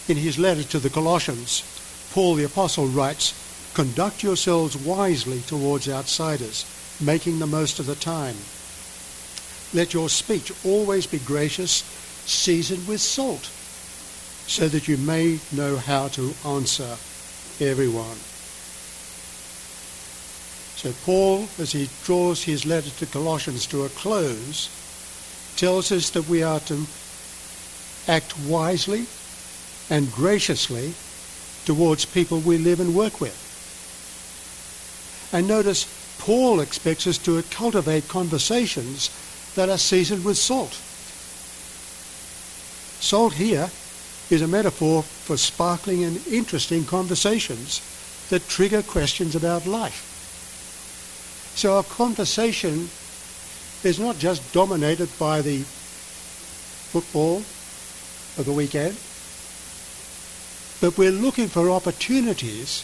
In 0.10 0.16
his 0.18 0.38
letter 0.38 0.64
to 0.64 0.80
the 0.80 0.90
Colossians, 0.90 1.64
Paul 2.14 2.36
the 2.36 2.46
Apostle 2.46 2.88
writes, 2.88 3.34
Conduct 3.78 4.24
yourselves 4.24 4.76
wisely 4.76 5.42
towards 5.42 5.88
outsiders, 5.88 6.66
making 7.00 7.38
the 7.38 7.46
most 7.46 7.78
of 7.80 7.86
the 7.86 7.94
time. 7.94 8.36
Let 9.72 9.94
your 9.94 10.10
speech 10.10 10.52
always 10.66 11.06
be 11.06 11.20
gracious, 11.20 11.84
seasoned 12.26 12.88
with 12.88 13.02
salt, 13.02 13.46
so 14.48 14.68
that 14.68 14.88
you 14.88 14.98
may 14.98 15.38
know 15.52 15.78
how 15.78 16.08
to 16.08 16.34
answer 16.44 16.98
everyone. 17.64 18.18
So 20.74 20.92
Paul, 21.06 21.48
as 21.60 21.72
he 21.72 21.88
draws 22.04 22.46
his 22.46 22.66
letter 22.66 22.90
to 22.90 23.06
Colossians 23.06 23.68
to 23.68 23.86
a 23.86 23.90
close, 23.90 24.72
tells 25.56 25.92
us 25.92 26.10
that 26.10 26.28
we 26.28 26.42
are 26.42 26.62
to 26.62 26.88
act 28.08 28.40
wisely 28.40 29.06
and 29.92 30.12
graciously 30.12 30.96
towards 31.66 32.06
people 32.06 32.40
we 32.40 32.58
live 32.58 32.80
and 32.80 32.96
work 32.96 33.22
with. 33.22 33.44
And 35.38 35.48
notice 35.48 35.86
Paul 36.18 36.62
expects 36.62 37.06
us 37.06 37.20
to 37.20 37.44
cultivate 37.52 38.08
conversations 38.08 39.12
that 39.54 39.70
are 39.70 39.78
seasoned 39.78 40.26
with 40.26 40.36
salt. 40.36 40.74
Salt 43.00 43.34
here 43.34 43.70
is 44.32 44.42
a 44.42 44.48
metaphor 44.48 45.04
for 45.04 45.38
sparkling 45.38 46.04
and 46.04 46.26
interesting 46.26 46.86
conversations 46.86 47.84
that 48.32 48.50
trigger 48.50 48.82
questions 48.82 49.36
about 49.36 49.68
life. 49.68 50.02
So 51.56 51.76
our 51.78 51.84
conversation 51.84 52.90
is 53.84 54.00
not 54.00 54.18
just 54.18 54.42
dominated 54.54 55.10
by 55.20 55.42
the 55.42 55.60
football 56.90 57.44
of 58.40 58.46
the 58.46 58.54
weekend, 58.54 58.98
but 60.82 60.98
we're 60.98 61.12
looking 61.12 61.48
for 61.48 61.70
opportunities 61.70 62.84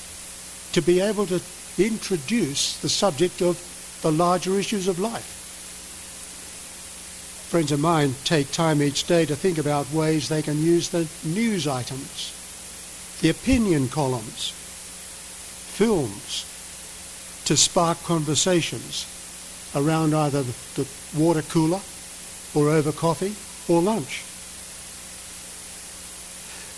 to 0.74 0.84
be 0.84 1.00
able 1.00 1.26
to 1.26 1.42
introduce 1.78 2.78
the 2.80 2.90
subject 2.90 3.42
of 3.42 3.60
the 4.02 4.12
larger 4.12 4.60
issues 4.60 4.88
of 4.88 5.00
life. 5.00 5.40
Friends 7.50 7.72
of 7.72 7.80
mine 7.80 8.16
take 8.24 8.52
time 8.52 8.82
each 8.82 9.06
day 9.06 9.26
to 9.26 9.36
think 9.36 9.58
about 9.58 9.92
ways 9.92 10.28
they 10.28 10.42
can 10.42 10.62
use 10.62 10.90
the 10.90 11.08
news 11.24 11.68
items, 11.68 12.34
the 13.22 13.30
opinion 13.30 13.88
columns, 13.90 14.50
films, 15.76 16.46
to 17.46 17.56
spark 17.58 18.02
conversations 18.04 19.06
around 19.76 20.14
either 20.14 20.44
the 20.76 20.88
water 21.16 21.42
cooler 21.44 21.82
or 22.56 22.70
over 22.70 22.92
coffee 22.92 23.36
or 23.72 23.82
lunch. 23.82 24.24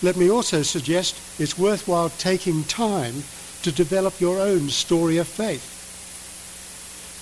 Let 0.02 0.16
me 0.16 0.30
also 0.30 0.62
suggest 0.62 1.16
it's 1.40 1.58
worthwhile 1.58 2.10
taking 2.10 2.64
time 2.64 3.24
to 3.66 3.72
develop 3.72 4.20
your 4.20 4.38
own 4.38 4.68
story 4.68 5.18
of 5.18 5.26
faith. 5.26 5.74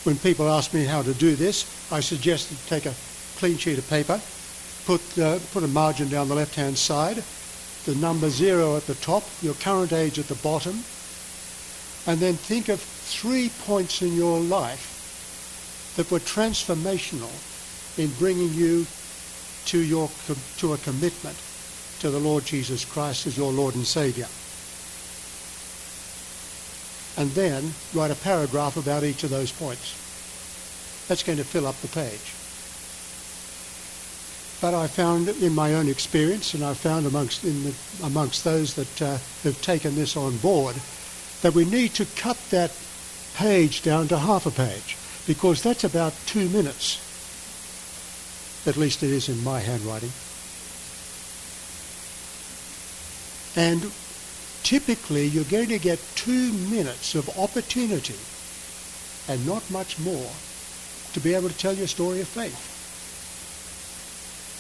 When 0.04 0.18
people 0.18 0.46
ask 0.46 0.74
me 0.74 0.84
how 0.84 1.00
to 1.00 1.14
do 1.14 1.34
this, 1.34 1.64
I 1.90 2.00
suggest 2.00 2.50
to 2.50 2.66
take 2.66 2.84
a 2.84 2.92
clean 3.36 3.56
sheet 3.56 3.78
of 3.78 3.88
paper, 3.88 4.20
put, 4.84 5.00
uh, 5.18 5.38
put 5.54 5.64
a 5.64 5.68
margin 5.68 6.10
down 6.10 6.28
the 6.28 6.34
left-hand 6.34 6.76
side, 6.76 7.24
the 7.86 7.94
number 7.94 8.28
zero 8.28 8.76
at 8.76 8.86
the 8.86 8.94
top, 8.96 9.24
your 9.40 9.54
current 9.54 9.94
age 9.94 10.18
at 10.18 10.28
the 10.28 10.34
bottom, 10.34 10.84
and 12.06 12.20
then 12.20 12.34
think 12.34 12.68
of 12.68 12.78
three 12.78 13.50
points 13.64 14.02
in 14.02 14.14
your 14.14 14.38
life 14.38 15.94
that 15.96 16.10
were 16.10 16.18
transformational 16.18 17.32
in 17.98 18.10
bringing 18.18 18.52
you 18.52 18.86
to, 19.64 19.78
your, 19.78 20.10
to 20.58 20.74
a 20.74 20.78
commitment 20.78 21.38
to 22.00 22.10
the 22.10 22.20
Lord 22.20 22.44
Jesus 22.44 22.84
Christ 22.84 23.26
as 23.26 23.38
your 23.38 23.50
Lord 23.50 23.76
and 23.76 23.86
Saviour. 23.86 24.28
And 27.16 27.30
then 27.30 27.73
write 27.94 28.11
a 28.11 28.16
paragraph 28.16 28.76
about 28.76 29.04
each 29.04 29.23
of 29.23 29.30
those 29.30 29.52
points. 29.52 30.00
That's 31.09 31.23
going 31.23 31.38
to 31.38 31.44
fill 31.44 31.66
up 31.66 31.76
the 31.76 31.88
page. 31.88 32.35
But 34.61 34.75
I 34.75 34.87
found 34.87 35.28
in 35.28 35.54
my 35.54 35.75
own 35.75 35.88
experience, 35.88 36.54
and 36.54 36.64
I 36.64 36.75
found 36.75 37.06
amongst, 37.06 37.42
the, 37.42 37.75
amongst 38.02 38.44
those 38.44 38.75
that 38.75 39.02
uh, 39.02 39.18
have 39.42 39.61
taken 39.61 39.94
this 39.94 40.16
on 40.16 40.38
board, 40.38 40.76
that 41.42 41.54
we 41.54 41.64
need 41.66 41.92
to 41.94 42.06
cut 42.16 42.38
that 42.50 42.73
page 43.37 43.83
down 43.83 44.09
to 44.09 44.16
half 44.16 44.47
a 44.47 44.50
page, 44.50 44.97
because 45.26 45.62
that's 45.62 45.85
about 45.85 46.14
two 46.26 46.49
minutes. 46.49 46.99
At 48.66 48.78
least 48.78 49.02
it 49.02 49.11
is 49.11 49.28
in 49.28 49.44
my 49.44 49.61
handwriting. 49.61 50.12
And 53.56 53.92
typically 54.64 55.26
you're 55.26 55.44
going 55.44 55.68
to 55.68 55.78
get 55.78 56.00
two 56.16 56.52
minutes 56.52 57.14
of 57.14 57.38
opportunity 57.38 58.18
and 59.28 59.47
not 59.47 59.71
much 59.71 59.99
more 60.00 60.30
to 61.12 61.21
be 61.21 61.35
able 61.35 61.49
to 61.49 61.56
tell 61.56 61.75
your 61.75 61.87
story 61.87 62.21
of 62.21 62.26
faith. 62.26 62.73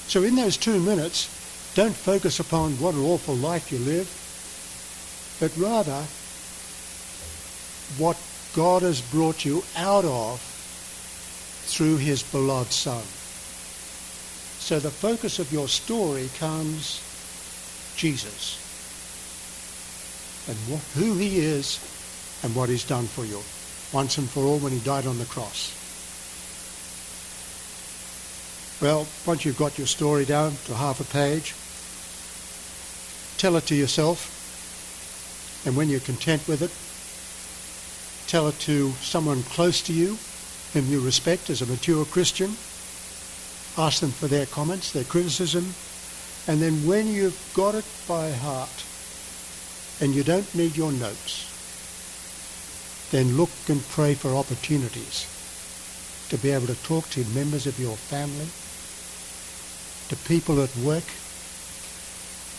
So 0.08 0.22
in 0.22 0.36
those 0.36 0.56
two 0.56 0.78
minutes, 0.78 1.72
don't 1.74 1.96
focus 1.96 2.38
upon 2.38 2.72
what 2.72 2.94
an 2.94 3.02
awful 3.02 3.34
life 3.34 3.72
you 3.72 3.78
live, 3.78 4.06
but 5.40 5.56
rather 5.56 6.04
what 7.98 8.16
God 8.54 8.82
has 8.82 9.00
brought 9.00 9.44
you 9.44 9.64
out 9.76 10.04
of 10.04 10.40
through 11.66 11.96
his 11.96 12.22
beloved 12.22 12.72
Son. 12.72 13.02
So 14.60 14.78
the 14.78 14.90
focus 14.90 15.38
of 15.38 15.50
your 15.50 15.66
story 15.66 16.28
comes 16.38 17.00
Jesus 17.96 18.63
and 20.48 20.56
who 20.94 21.14
he 21.14 21.38
is 21.38 21.78
and 22.42 22.54
what 22.54 22.68
he's 22.68 22.84
done 22.84 23.06
for 23.06 23.24
you 23.24 23.40
once 23.92 24.18
and 24.18 24.28
for 24.28 24.44
all 24.44 24.58
when 24.58 24.72
he 24.72 24.80
died 24.80 25.06
on 25.06 25.18
the 25.18 25.24
cross. 25.24 25.72
Well, 28.82 29.06
once 29.24 29.44
you've 29.44 29.56
got 29.56 29.78
your 29.78 29.86
story 29.86 30.24
down 30.24 30.56
to 30.66 30.74
half 30.74 31.00
a 31.00 31.04
page, 31.04 31.54
tell 33.38 33.56
it 33.56 33.66
to 33.66 33.74
yourself, 33.74 34.30
and 35.64 35.76
when 35.76 35.88
you're 35.88 36.00
content 36.00 36.46
with 36.48 36.60
it, 36.60 36.70
tell 38.28 38.48
it 38.48 38.58
to 38.60 38.90
someone 39.00 39.42
close 39.44 39.80
to 39.82 39.92
you 39.92 40.18
whom 40.72 40.86
you 40.90 41.00
respect 41.00 41.50
as 41.50 41.62
a 41.62 41.66
mature 41.66 42.04
Christian. 42.04 42.50
Ask 43.78 44.00
them 44.00 44.10
for 44.10 44.26
their 44.26 44.46
comments, 44.46 44.90
their 44.92 45.04
criticism, 45.04 45.72
and 46.46 46.60
then 46.60 46.86
when 46.86 47.06
you've 47.06 47.52
got 47.54 47.76
it 47.76 47.84
by 48.08 48.32
heart 48.32 48.84
and 50.00 50.14
you 50.14 50.24
don't 50.24 50.54
need 50.54 50.76
your 50.76 50.92
notes, 50.92 51.50
then 53.10 53.36
look 53.36 53.50
and 53.68 53.86
pray 53.88 54.14
for 54.14 54.34
opportunities 54.34 55.26
to 56.30 56.38
be 56.38 56.50
able 56.50 56.66
to 56.66 56.82
talk 56.82 57.08
to 57.10 57.24
members 57.26 57.66
of 57.66 57.78
your 57.78 57.96
family, 57.96 58.48
to 60.08 60.16
people 60.28 60.60
at 60.62 60.76
work, 60.76 61.04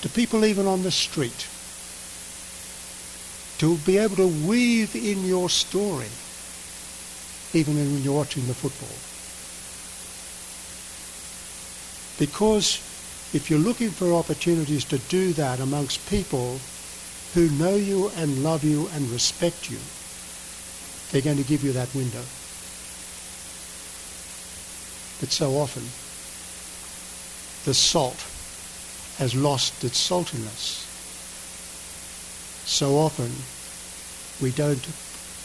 to 0.02 0.10
people 0.10 0.46
even 0.46 0.66
on 0.66 0.84
the 0.84 0.92
street, 0.92 1.48
to 3.58 3.78
be 3.86 3.98
able 3.98 4.16
to 4.16 4.48
weave 4.48 4.96
in 4.96 5.26
your 5.26 5.50
story, 5.50 6.10
even 7.54 7.76
when 7.76 8.04
you're 8.04 8.14
watching 8.14 8.46
the 8.48 8.54
football. 8.54 8.96
Because 12.18 12.80
if 13.34 13.50
you're 13.50 13.60
looking 13.60 13.90
for 13.90 14.14
opportunities 14.14 14.86
to 14.86 14.98
do 14.98 15.34
that 15.34 15.60
amongst 15.60 16.08
people 16.10 16.60
who 17.36 17.50
know 17.50 17.76
you 17.76 18.10
and 18.16 18.44
love 18.44 18.64
you 18.64 18.88
and 18.94 19.10
respect 19.10 19.70
you, 19.70 19.78
they're 21.12 21.22
going 21.22 21.36
to 21.36 21.48
give 21.48 21.66
you 21.66 21.74
that 21.74 21.94
window. 21.94 22.24
But 25.20 25.32
so 25.32 25.52
often, 25.52 25.84
the 27.66 27.74
salt 27.74 28.26
has 29.18 29.36
lost 29.36 29.84
its 29.84 30.00
saltiness. 30.10 30.88
So 32.66 32.96
often 32.96 33.32
we 34.42 34.52
don't 34.52 34.86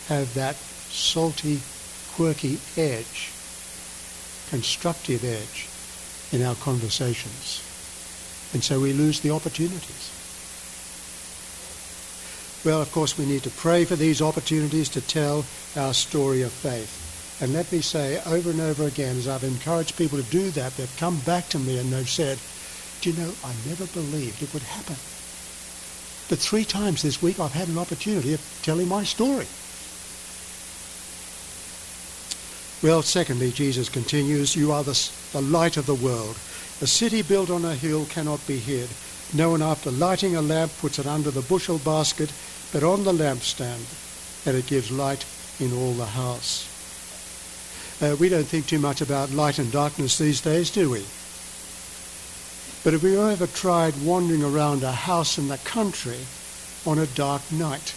have 0.06 0.32
that 0.34 0.54
salty, 0.54 1.60
quirky 2.14 2.60
edge, 2.76 3.32
constructive 4.48 5.24
edge 5.24 5.68
in 6.32 6.46
our 6.46 6.54
conversations. 6.54 7.66
And 8.52 8.62
so 8.62 8.78
we 8.78 8.92
lose 8.92 9.20
the 9.20 9.30
opportunities. 9.30 10.19
Well, 12.64 12.82
of 12.82 12.92
course, 12.92 13.16
we 13.16 13.24
need 13.24 13.42
to 13.44 13.50
pray 13.50 13.86
for 13.86 13.96
these 13.96 14.20
opportunities 14.20 14.90
to 14.90 15.00
tell 15.00 15.46
our 15.76 15.94
story 15.94 16.42
of 16.42 16.52
faith. 16.52 17.40
And 17.40 17.54
let 17.54 17.72
me 17.72 17.80
say 17.80 18.20
over 18.26 18.50
and 18.50 18.60
over 18.60 18.86
again, 18.86 19.16
as 19.16 19.26
I've 19.26 19.44
encouraged 19.44 19.96
people 19.96 20.18
to 20.18 20.30
do 20.30 20.50
that, 20.50 20.76
they've 20.76 20.96
come 20.98 21.18
back 21.20 21.48
to 21.50 21.58
me 21.58 21.78
and 21.78 21.90
they've 21.90 22.08
said, 22.08 22.38
do 23.00 23.10
you 23.10 23.16
know, 23.16 23.32
I 23.42 23.54
never 23.66 23.86
believed 23.86 24.42
it 24.42 24.52
would 24.52 24.62
happen. 24.62 24.96
But 26.28 26.38
three 26.38 26.64
times 26.64 27.00
this 27.00 27.22
week 27.22 27.40
I've 27.40 27.52
had 27.52 27.68
an 27.68 27.78
opportunity 27.78 28.34
of 28.34 28.60
telling 28.62 28.88
my 28.88 29.04
story. 29.04 29.46
Well, 32.82 33.02
secondly, 33.02 33.52
Jesus 33.52 33.88
continues, 33.88 34.54
you 34.54 34.70
are 34.72 34.84
the, 34.84 35.10
the 35.32 35.40
light 35.40 35.78
of 35.78 35.86
the 35.86 35.94
world. 35.94 36.36
A 36.82 36.86
city 36.86 37.22
built 37.22 37.50
on 37.50 37.64
a 37.64 37.74
hill 37.74 38.04
cannot 38.06 38.46
be 38.46 38.58
hid. 38.58 38.90
No 39.32 39.50
one 39.50 39.62
after 39.62 39.90
lighting 39.90 40.36
a 40.36 40.42
lamp 40.42 40.72
puts 40.78 40.98
it 40.98 41.06
under 41.06 41.30
the 41.30 41.42
bushel 41.42 41.78
basket, 41.78 42.32
but 42.72 42.82
on 42.82 43.04
the 43.04 43.12
lampstand, 43.12 44.46
and 44.46 44.56
it 44.56 44.66
gives 44.66 44.90
light 44.90 45.24
in 45.58 45.72
all 45.72 45.92
the 45.92 46.06
house. 46.06 46.66
Uh, 48.02 48.16
we 48.18 48.28
don't 48.28 48.46
think 48.46 48.66
too 48.66 48.78
much 48.78 49.00
about 49.00 49.30
light 49.30 49.58
and 49.58 49.70
darkness 49.70 50.16
these 50.16 50.40
days, 50.40 50.70
do 50.70 50.90
we? 50.90 51.04
But 52.82 52.94
have 52.94 53.02
you 53.02 53.28
ever 53.28 53.46
tried 53.46 54.02
wandering 54.02 54.42
around 54.42 54.82
a 54.82 54.92
house 54.92 55.36
in 55.36 55.48
the 55.48 55.58
country 55.58 56.18
on 56.86 56.98
a 56.98 57.06
dark 57.06 57.42
night? 57.52 57.94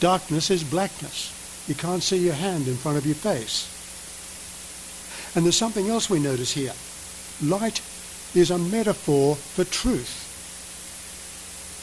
Darkness 0.00 0.50
is 0.50 0.62
blackness. 0.64 1.64
You 1.66 1.74
can't 1.74 2.02
see 2.02 2.18
your 2.18 2.34
hand 2.34 2.68
in 2.68 2.76
front 2.76 2.98
of 2.98 3.06
your 3.06 3.14
face. 3.14 3.76
And 5.34 5.44
there's 5.44 5.56
something 5.56 5.88
else 5.88 6.10
we 6.10 6.18
notice 6.18 6.52
here. 6.52 6.74
Light 7.42 7.80
is 8.34 8.50
a 8.50 8.58
metaphor 8.58 9.36
for 9.36 9.64
truth. 9.64 10.29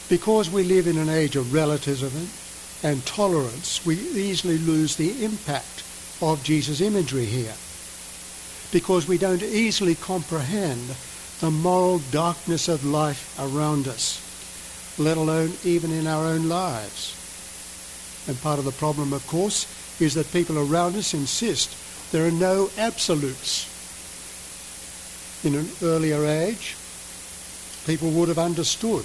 Because 0.08 0.48
we 0.48 0.64
live 0.64 0.86
in 0.86 0.96
an 0.96 1.10
age 1.10 1.36
of 1.36 1.52
relativism 1.52 2.28
and 2.82 3.04
tolerance, 3.04 3.84
we 3.84 3.96
easily 3.96 4.56
lose 4.56 4.96
the 4.96 5.22
impact 5.22 5.84
of 6.22 6.42
Jesus' 6.42 6.80
imagery 6.80 7.26
here. 7.26 7.54
Because 8.72 9.06
we 9.06 9.18
don't 9.18 9.42
easily 9.42 9.94
comprehend 9.94 10.96
the 11.40 11.50
moral 11.50 11.98
darkness 12.10 12.68
of 12.68 12.86
life 12.86 13.38
around 13.38 13.86
us, 13.86 14.24
let 14.98 15.18
alone 15.18 15.52
even 15.62 15.92
in 15.92 16.06
our 16.06 16.24
own 16.24 16.48
lives. 16.48 17.14
And 18.26 18.40
part 18.40 18.58
of 18.58 18.64
the 18.64 18.72
problem, 18.72 19.12
of 19.12 19.26
course, 19.26 19.66
is 20.00 20.14
that 20.14 20.32
people 20.32 20.58
around 20.58 20.96
us 20.96 21.12
insist 21.12 21.76
there 22.12 22.26
are 22.26 22.30
no 22.30 22.70
absolutes. 22.78 23.66
In 25.44 25.54
an 25.54 25.68
earlier 25.82 26.24
age, 26.24 26.76
people 27.86 28.10
would 28.10 28.28
have 28.28 28.38
understood 28.38 29.04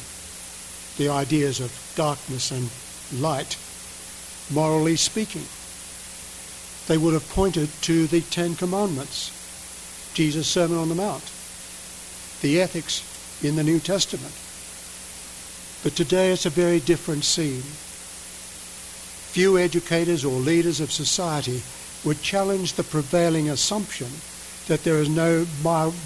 the 0.97 1.09
ideas 1.09 1.59
of 1.59 1.93
darkness 1.95 2.51
and 2.51 2.69
light, 3.21 3.57
morally 4.51 4.95
speaking. 4.95 5.45
They 6.87 6.97
would 6.97 7.13
have 7.13 7.27
pointed 7.29 7.69
to 7.83 8.07
the 8.07 8.21
Ten 8.21 8.55
Commandments, 8.55 9.31
Jesus' 10.13 10.47
Sermon 10.47 10.77
on 10.77 10.89
the 10.89 10.95
Mount, 10.95 11.23
the 12.41 12.61
ethics 12.61 13.01
in 13.43 13.55
the 13.55 13.63
New 13.63 13.79
Testament. 13.79 14.33
But 15.83 15.95
today 15.95 16.31
it's 16.31 16.45
a 16.45 16.49
very 16.49 16.79
different 16.79 17.23
scene. 17.23 17.63
Few 19.31 19.57
educators 19.57 20.23
or 20.23 20.39
leaders 20.39 20.79
of 20.79 20.91
society 20.91 21.61
would 22.05 22.21
challenge 22.21 22.73
the 22.73 22.83
prevailing 22.83 23.49
assumption 23.49 24.07
that 24.67 24.83
there 24.83 24.97
is 24.97 25.09
no 25.09 25.45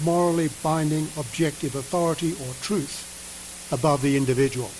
morally 0.02 0.48
binding 0.62 1.08
objective 1.16 1.74
authority 1.74 2.32
or 2.32 2.54
truth 2.62 3.07
above 3.70 4.02
the 4.02 4.16
individual. 4.16 4.70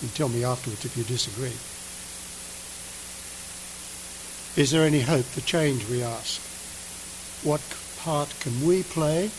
And 0.00 0.14
tell 0.14 0.28
me 0.28 0.44
afterwards 0.44 0.84
if 0.84 0.96
you 0.96 1.04
disagree. 1.04 1.54
Is 4.60 4.70
there 4.70 4.82
any 4.82 5.00
hope 5.00 5.24
for 5.24 5.40
change, 5.40 5.88
we 5.88 6.02
ask? 6.02 6.40
What 7.44 7.60
part 7.98 8.34
can 8.40 8.66
we 8.66 8.82
play? 8.82 9.30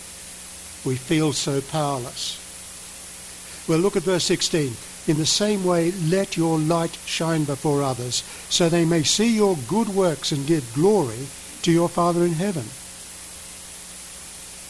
We 0.85 0.95
feel 0.95 1.33
so 1.33 1.61
powerless. 1.61 2.45
Well, 3.67 3.79
look 3.79 3.95
at 3.95 4.03
verse 4.03 4.23
16. 4.23 4.75
In 5.07 5.17
the 5.17 5.25
same 5.25 5.63
way, 5.63 5.91
let 5.91 6.37
your 6.37 6.57
light 6.57 6.97
shine 7.05 7.43
before 7.43 7.83
others, 7.83 8.23
so 8.49 8.69
they 8.69 8.85
may 8.85 9.03
see 9.03 9.35
your 9.35 9.57
good 9.67 9.89
works 9.89 10.31
and 10.31 10.47
give 10.47 10.73
glory 10.73 11.27
to 11.63 11.71
your 11.71 11.89
Father 11.89 12.23
in 12.23 12.33
heaven. 12.33 12.65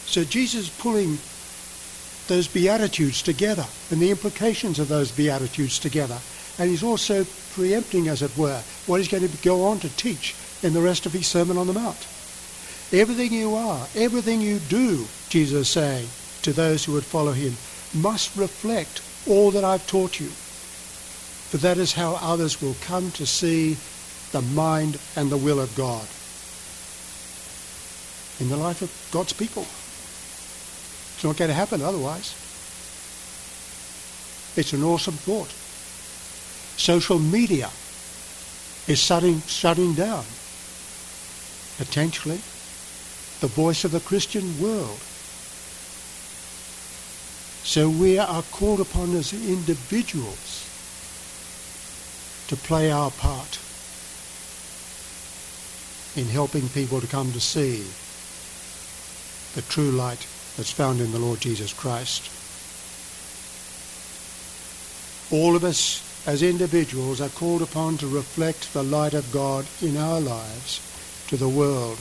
So 0.06 0.24
Jesus 0.24 0.68
pulling 0.68 1.18
those 2.30 2.48
Beatitudes 2.48 3.22
together 3.22 3.66
and 3.90 4.00
the 4.00 4.10
implications 4.10 4.78
of 4.78 4.88
those 4.88 5.10
Beatitudes 5.10 5.80
together. 5.80 6.16
And 6.58 6.70
he's 6.70 6.84
also 6.84 7.26
preempting, 7.54 8.08
as 8.08 8.22
it 8.22 8.36
were, 8.38 8.62
what 8.86 8.98
he's 8.98 9.08
going 9.08 9.28
to 9.28 9.42
go 9.42 9.64
on 9.64 9.80
to 9.80 9.88
teach 9.96 10.36
in 10.62 10.72
the 10.72 10.80
rest 10.80 11.06
of 11.06 11.12
his 11.12 11.26
Sermon 11.26 11.58
on 11.58 11.66
the 11.66 11.72
Mount. 11.72 12.06
Everything 12.92 13.32
you 13.32 13.56
are, 13.56 13.86
everything 13.96 14.40
you 14.40 14.60
do, 14.60 15.06
Jesus 15.28 15.62
is 15.62 15.68
saying 15.68 16.08
to 16.42 16.52
those 16.52 16.84
who 16.84 16.92
would 16.92 17.04
follow 17.04 17.32
him, 17.32 17.54
must 17.92 18.36
reflect 18.36 19.02
all 19.28 19.50
that 19.50 19.64
I've 19.64 19.86
taught 19.88 20.20
you. 20.20 20.28
For 20.28 21.56
that 21.58 21.78
is 21.78 21.92
how 21.92 22.14
others 22.22 22.62
will 22.62 22.76
come 22.82 23.10
to 23.12 23.26
see 23.26 23.76
the 24.30 24.42
mind 24.42 25.00
and 25.16 25.30
the 25.30 25.36
will 25.36 25.58
of 25.58 25.74
God 25.74 26.06
in 28.40 28.48
the 28.48 28.56
life 28.56 28.82
of 28.82 29.08
God's 29.10 29.32
people. 29.32 29.66
It's 31.20 31.24
not 31.26 31.36
going 31.36 31.50
to 31.50 31.54
happen 31.54 31.82
otherwise. 31.82 32.32
It's 34.56 34.72
an 34.72 34.82
awesome 34.82 35.12
thought. 35.12 35.52
Social 36.80 37.18
media 37.18 37.68
is 38.88 38.98
shutting, 38.98 39.42
shutting 39.42 39.92
down 39.92 40.24
potentially 41.76 42.40
the 43.40 43.48
voice 43.48 43.84
of 43.84 43.90
the 43.90 44.00
Christian 44.00 44.58
world. 44.62 44.98
So 47.64 47.90
we 47.90 48.18
are 48.18 48.42
called 48.44 48.80
upon 48.80 49.14
as 49.14 49.34
individuals 49.34 50.64
to 52.48 52.56
play 52.56 52.90
our 52.90 53.10
part 53.10 53.58
in 56.16 56.24
helping 56.32 56.66
people 56.70 56.98
to 57.02 57.06
come 57.06 57.30
to 57.32 57.40
see 57.40 57.84
the 59.54 59.60
true 59.68 59.90
light 59.90 60.26
that's 60.60 60.70
found 60.70 61.00
in 61.00 61.10
the 61.10 61.18
Lord 61.18 61.40
Jesus 61.40 61.72
Christ. 61.72 62.28
All 65.32 65.56
of 65.56 65.64
us 65.64 66.04
as 66.26 66.42
individuals 66.42 67.18
are 67.18 67.30
called 67.30 67.62
upon 67.62 67.96
to 67.96 68.06
reflect 68.06 68.74
the 68.74 68.82
light 68.82 69.14
of 69.14 69.32
God 69.32 69.64
in 69.80 69.96
our 69.96 70.20
lives 70.20 70.82
to 71.28 71.38
the 71.38 71.48
world. 71.48 71.98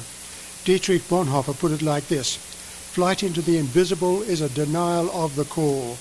Dietrich 0.65 1.03
Bonhoeffer 1.03 1.57
put 1.57 1.71
it 1.71 1.81
like 1.81 2.09
this 2.09 2.35
Flight 2.35 3.23
into 3.23 3.41
the 3.41 3.57
invisible 3.57 4.23
is 4.23 4.41
a 4.41 4.49
denial 4.49 5.09
of 5.11 5.37
the 5.37 5.45
call. 5.45 5.95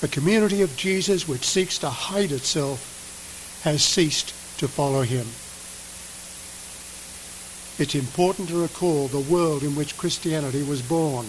The 0.00 0.06
community 0.06 0.62
of 0.62 0.76
Jesus, 0.76 1.26
which 1.26 1.44
seeks 1.44 1.76
to 1.78 1.90
hide 1.90 2.30
itself, 2.30 3.60
has 3.64 3.82
ceased 3.82 4.28
to 4.60 4.68
follow 4.68 5.02
him. 5.02 5.26
It's 7.82 7.96
important 7.96 8.50
to 8.50 8.62
recall 8.62 9.08
the 9.08 9.18
world 9.18 9.64
in 9.64 9.74
which 9.74 9.98
Christianity 9.98 10.62
was 10.62 10.82
born. 10.82 11.26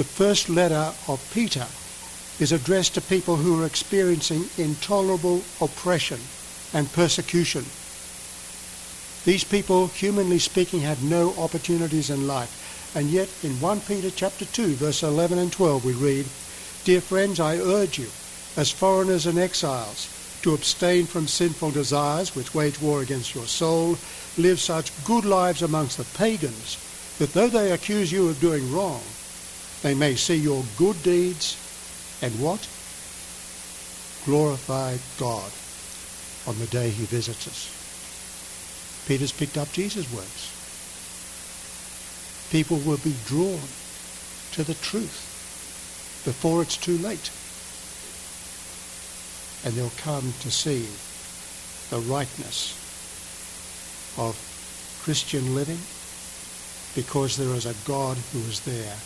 The 0.00 0.04
first 0.04 0.48
letter 0.48 0.94
of 1.08 1.30
Peter 1.30 1.66
is 2.38 2.52
addressed 2.52 2.94
to 2.94 3.02
people 3.02 3.36
who 3.36 3.60
are 3.60 3.66
experiencing 3.66 4.48
intolerable 4.56 5.42
oppression 5.60 6.18
and 6.72 6.90
persecution. 6.90 7.66
These 9.26 9.44
people, 9.44 9.88
humanly 9.88 10.38
speaking, 10.38 10.80
had 10.80 11.02
no 11.02 11.34
opportunities 11.36 12.08
in 12.08 12.26
life. 12.26 12.96
And 12.96 13.10
yet 13.10 13.28
in 13.42 13.60
1 13.60 13.80
Peter 13.82 14.10
chapter 14.10 14.46
2, 14.46 14.76
verse 14.76 15.02
11 15.02 15.38
and 15.38 15.52
12, 15.52 15.84
we 15.84 15.92
read, 15.92 16.24
Dear 16.84 17.02
friends, 17.02 17.38
I 17.38 17.58
urge 17.58 17.98
you, 17.98 18.08
as 18.56 18.70
foreigners 18.70 19.26
and 19.26 19.38
exiles, 19.38 20.08
to 20.40 20.54
abstain 20.54 21.04
from 21.04 21.28
sinful 21.28 21.72
desires 21.72 22.34
which 22.34 22.54
wage 22.54 22.80
war 22.80 23.02
against 23.02 23.34
your 23.34 23.44
soul. 23.44 23.98
Live 24.38 24.60
such 24.60 25.04
good 25.04 25.26
lives 25.26 25.60
amongst 25.60 25.98
the 25.98 26.04
pagans, 26.16 26.78
that 27.18 27.34
though 27.34 27.48
they 27.48 27.70
accuse 27.70 28.10
you 28.10 28.30
of 28.30 28.40
doing 28.40 28.72
wrong, 28.72 29.02
they 29.82 29.94
may 29.94 30.14
see 30.14 30.36
your 30.36 30.62
good 30.76 31.02
deeds 31.02 31.56
and 32.22 32.32
what? 32.40 32.68
Glorify 34.26 34.96
God 35.18 35.50
on 36.46 36.58
the 36.58 36.66
day 36.66 36.90
he 36.90 37.04
visits 37.06 37.48
us. 37.48 37.80
Peter's 39.08 39.32
picked 39.32 39.56
up 39.56 39.72
Jesus' 39.72 40.12
words. 40.12 40.56
People 42.50 42.78
will 42.78 42.98
be 42.98 43.14
drawn 43.24 43.60
to 44.52 44.64
the 44.64 44.74
truth 44.74 46.22
before 46.24 46.60
it's 46.60 46.76
too 46.76 46.98
late. 46.98 47.30
And 49.64 49.74
they'll 49.74 49.90
come 50.02 50.32
to 50.40 50.50
see 50.50 50.86
the 51.88 52.00
rightness 52.10 52.76
of 54.18 54.36
Christian 55.02 55.54
living 55.54 55.78
because 56.94 57.36
there 57.36 57.54
is 57.56 57.66
a 57.66 57.74
God 57.86 58.16
who 58.32 58.40
is 58.40 58.60
there 58.60 58.96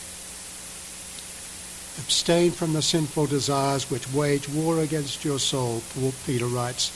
Abstain 1.97 2.51
from 2.51 2.73
the 2.73 2.81
sinful 2.81 3.27
desires 3.27 3.89
which 3.89 4.11
wage 4.11 4.49
war 4.49 4.81
against 4.81 5.23
your 5.23 5.39
soul, 5.39 5.81
Peter 6.25 6.45
writes. 6.45 6.91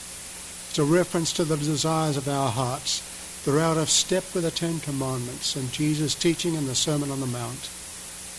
It's 0.68 0.78
a 0.78 0.84
reference 0.84 1.32
to 1.32 1.44
the 1.44 1.56
desires 1.56 2.18
of 2.18 2.28
our 2.28 2.50
hearts. 2.50 3.02
They're 3.44 3.60
out 3.60 3.78
of 3.78 3.88
step 3.88 4.24
with 4.34 4.44
the 4.44 4.50
Ten 4.50 4.78
Commandments 4.80 5.56
and 5.56 5.72
Jesus' 5.72 6.14
teaching 6.14 6.54
in 6.54 6.66
the 6.66 6.74
Sermon 6.74 7.10
on 7.10 7.20
the 7.20 7.26
Mount. 7.26 7.70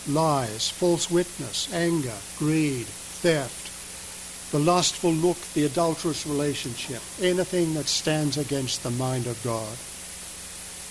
Lies, 0.08 0.70
false 0.70 1.10
witness, 1.10 1.72
anger, 1.74 2.16
greed, 2.38 2.86
theft, 2.86 4.52
the 4.52 4.60
lustful 4.60 5.12
look, 5.12 5.40
the 5.54 5.64
adulterous 5.64 6.26
relationship, 6.26 7.02
anything 7.20 7.74
that 7.74 7.88
stands 7.88 8.36
against 8.36 8.84
the 8.84 8.90
mind 8.90 9.26
of 9.26 9.42
God. 9.42 9.76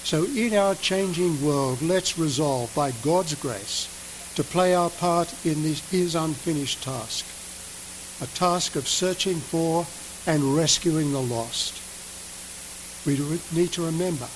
So 0.04 0.26
in 0.26 0.54
our 0.54 0.76
changing 0.76 1.42
world, 1.46 1.82
let's 1.82 2.18
resolve 2.18 2.76
by 2.76 2.92
God's 2.92 3.36
grace 3.36 3.88
to 4.36 4.44
play 4.44 4.74
our 4.74 4.90
part 4.90 5.34
in 5.46 5.64
this, 5.64 5.88
his 5.90 6.16
unfinished 6.16 6.84
task, 6.84 7.26
a 8.22 8.28
task 8.38 8.76
of 8.76 8.88
searching 8.88 9.40
for 9.40 9.86
and 10.26 10.56
rescuing 10.56 11.12
the 11.12 11.22
lost. 11.22 11.82
We 13.06 13.18
need 13.52 13.74
to 13.74 13.86
remember 13.86 14.28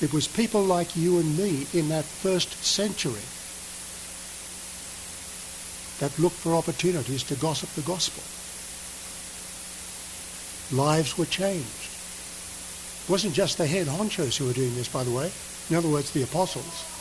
it 0.00 0.12
was 0.12 0.28
people 0.28 0.62
like 0.62 0.96
you 0.96 1.18
and 1.18 1.38
me 1.38 1.66
in 1.72 1.88
that 1.88 2.04
first 2.04 2.62
century 2.64 3.22
that 6.00 6.18
looked 6.18 6.36
for 6.36 6.56
opportunities 6.56 7.22
to 7.22 7.36
gossip 7.36 7.70
the 7.70 7.82
gospel. 7.82 8.22
Lives 10.76 11.16
were 11.16 11.26
changed. 11.26 11.90
It 13.04 13.10
wasn't 13.10 13.34
just 13.34 13.58
the 13.58 13.66
head 13.66 13.86
honchos 13.86 14.36
who 14.36 14.46
were 14.46 14.52
doing 14.52 14.74
this, 14.74 14.88
by 14.88 15.04
the 15.04 15.12
way. 15.12 15.30
In 15.70 15.76
other 15.76 15.88
words, 15.88 16.10
the 16.10 16.22
apostles. 16.22 16.91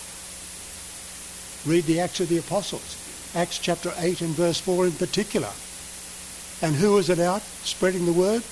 Read 1.65 1.85
the 1.85 1.99
Acts 1.99 2.19
of 2.19 2.29
the 2.29 2.39
Apostles, 2.39 2.97
Acts 3.35 3.59
chapter 3.59 3.93
8 3.97 4.21
and 4.21 4.31
verse 4.31 4.59
4 4.59 4.87
in 4.87 4.93
particular. 4.93 5.49
And 6.61 6.75
who 6.75 6.97
is 6.97 7.09
it 7.09 7.19
out 7.19 7.43
spreading 7.63 8.05
the 8.05 8.13
word 8.13 8.43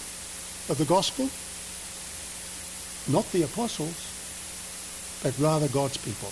of 0.69 0.77
the 0.77 0.85
gospel? 0.85 1.29
Not 3.11 3.31
the 3.31 3.43
apostles, 3.43 3.97
but 5.23 5.37
rather 5.39 5.67
God's 5.67 5.97
people. 5.97 6.29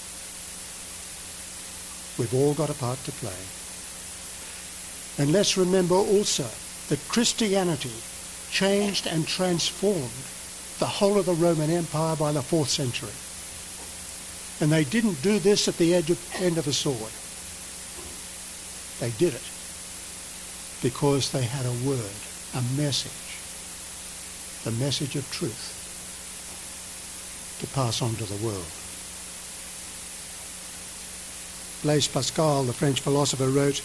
We've 2.20 2.34
all 2.34 2.54
got 2.54 2.70
a 2.70 2.74
part 2.74 3.04
to 3.06 3.12
play. 3.12 3.42
And 5.18 5.34
let's 5.34 5.58
remember 5.58 5.96
also 5.96 6.46
that 6.90 7.08
Christianity 7.10 7.94
changed 8.52 9.08
and 9.08 9.28
transformed 9.28 10.12
the 10.78 10.86
whole 10.86 11.18
of 11.18 11.26
the 11.26 11.34
Roman 11.34 11.72
Empire 11.72 12.16
by 12.16 12.32
the 12.32 12.44
fourth 12.44 12.70
century. 12.70 13.10
And 14.60 14.72
they 14.72 14.84
didn't 14.84 15.22
do 15.22 15.40
this 15.40 15.68
at 15.68 15.78
the 15.78 15.94
edge 15.94 16.10
of, 16.10 16.36
end 16.42 16.58
of 16.58 16.68
a 16.68 16.74
sword. 16.74 17.12
They 19.00 19.16
did 19.18 19.36
it 19.36 19.50
because 20.82 21.32
they 21.32 21.44
had 21.44 21.66
a 21.66 21.88
word, 21.88 22.18
a 22.56 22.62
message, 22.76 23.38
the 24.64 24.72
message 24.84 25.16
of 25.16 25.30
truth 25.32 25.76
to 27.60 27.68
pass 27.68 28.02
on 28.02 28.16
to 28.16 28.26
the 28.26 28.46
world. 28.46 28.66
Blaise 31.84 32.08
Pascal, 32.08 32.64
the 32.64 32.74
French 32.74 33.02
philosopher, 33.02 33.50
wrote, 33.50 33.84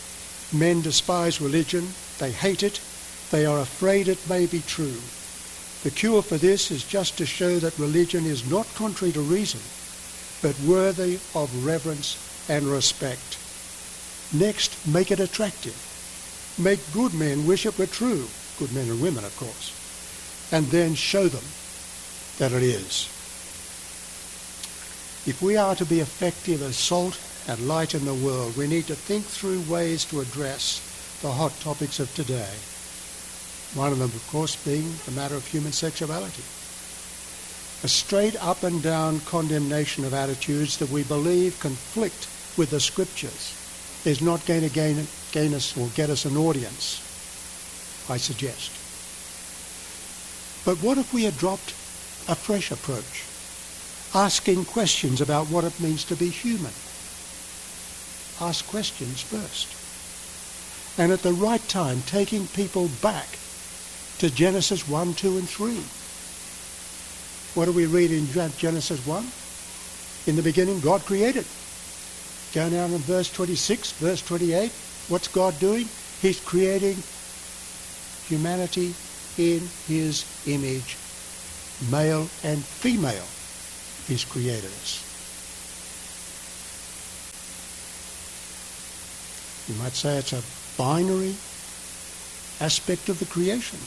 Men 0.53 0.83
despise 0.83 1.41
religion, 1.41 1.89
they 2.19 2.31
hate 2.31 2.63
it, 2.63 2.81
they 3.31 3.47
are 3.47 3.61
afraid 3.61 4.09
it 4.09 4.29
may 4.29 4.47
be 4.47 4.61
true. 4.61 5.01
The 5.83 5.91
cure 5.91 6.23
for 6.23 6.37
this 6.37 6.71
is 6.71 6.85
just 6.85 7.19
to 7.19 7.27
show 7.27 7.59
that 7.59 7.79
religion 7.79 8.25
is 8.25 8.51
not 8.51 8.67
contrary 8.75 9.13
to 9.13 9.21
reason, 9.21 9.61
but 10.43 10.59
worthy 10.61 11.15
of 11.35 11.65
reverence 11.65 12.19
and 12.49 12.67
respect. 12.67 13.39
Next, 14.35 14.87
make 14.87 15.11
it 15.11 15.21
attractive. 15.21 15.77
Make 16.59 16.93
good 16.93 17.15
men 17.15 17.47
wish 17.47 17.65
it 17.65 17.79
were 17.79 17.87
true, 17.87 18.27
good 18.59 18.73
men 18.75 18.89
and 18.91 19.01
women, 19.01 19.25
of 19.25 19.37
course, 19.37 19.73
and 20.53 20.67
then 20.67 20.95
show 20.95 21.29
them 21.29 21.45
that 22.39 22.53
it 22.53 22.63
is. 22.63 23.07
If 25.25 25.41
we 25.41 25.57
are 25.57 25.77
to 25.77 25.85
be 25.85 26.01
effective 26.01 26.61
as 26.63 26.77
salt 26.77 27.19
and 27.47 27.69
light 27.69 27.95
in 27.95 28.05
the 28.05 28.15
world, 28.15 28.57
we 28.57 28.67
need 28.67 28.89
to 28.89 28.97
think 28.97 29.25
through 29.25 29.63
ways 29.63 30.05
to 30.07 30.21
address 30.21 30.81
the 31.23 31.31
hot 31.31 31.59
topics 31.61 32.01
of 32.01 32.13
today. 32.15 32.53
One 33.75 33.93
of 33.93 33.99
them, 33.99 34.11
of 34.11 34.29
course, 34.29 34.57
being 34.57 34.93
the 35.07 35.13
matter 35.13 35.37
of 35.37 35.47
human 35.47 35.73
sexuality 35.73 36.43
a 37.85 37.89
straight 37.89 38.37
up 38.45 38.63
and 38.63 38.81
down 38.81 39.19
condemnation 39.21 40.05
of 40.05 40.15
attitudes 40.15 40.77
that 40.77 40.91
we 40.91 41.03
believe 41.03 41.59
conflict 41.59 42.29
with 42.57 42.71
the 42.71 42.79
scriptures 42.79 43.59
is 44.05 44.23
not 44.23 44.47
going 44.47 44.61
to 44.61 44.69
gain, 44.69 45.05
gain 45.33 45.53
us 45.53 45.77
or 45.77 45.89
get 45.89 46.09
us 46.09 46.25
an 46.25 46.37
audience, 46.37 47.01
I 48.09 48.19
suggest. 48.19 48.71
But 50.65 50.77
what 50.79 50.97
if 50.97 51.13
we 51.13 51.27
adopt 51.27 51.71
a 52.29 52.37
fresh 52.37 52.71
approach, 52.71 53.25
asking 54.15 54.65
questions 54.67 55.21
about 55.21 55.49
what 55.49 55.65
it 55.65 55.81
means 55.81 56.05
to 56.05 56.15
be 56.15 56.29
human? 56.29 56.73
Ask 58.41 58.65
questions 58.69 59.23
first. 59.23 59.75
And 61.01 61.11
at 61.11 61.23
the 61.23 61.33
right 61.33 61.67
time, 61.69 62.03
taking 62.07 62.47
people 62.49 62.89
back 63.03 63.39
to 64.19 64.31
Genesis 64.31 64.89
1, 64.89 65.15
2, 65.15 65.39
and 65.39 65.49
3 65.49 65.83
what 67.55 67.67
do 67.67 67.73
we 67.73 67.87
read 67.87 68.11
in 68.11 68.27
Genesis 68.29 69.07
1? 69.07 69.27
In 70.27 70.37
the 70.37 70.43
beginning, 70.43 70.81
God 70.81 71.03
created. 71.03 71.45
Go 72.55 72.71
down 72.71 72.93
in 72.93 72.99
verse 72.99 73.31
26, 73.31 73.93
verse 73.93 74.23
28. 74.23 74.71
What's 75.09 75.29
God 75.29 75.59
doing? 75.59 75.87
He's 76.21 76.41
creating 76.41 76.97
humanity 78.27 78.95
in 79.37 79.61
his 79.87 80.25
image, 80.47 80.97
male 81.91 82.29
and 82.45 82.65
female. 82.65 83.27
He's 84.07 84.25
created 84.25 84.71
us. 84.71 85.09
You 89.69 89.75
might 89.77 89.93
say 89.93 90.17
it's 90.17 90.33
a 90.33 90.43
binary 90.77 91.35
aspect 92.61 93.09
of 93.09 93.19
the 93.19 93.27
creation. 93.27 93.79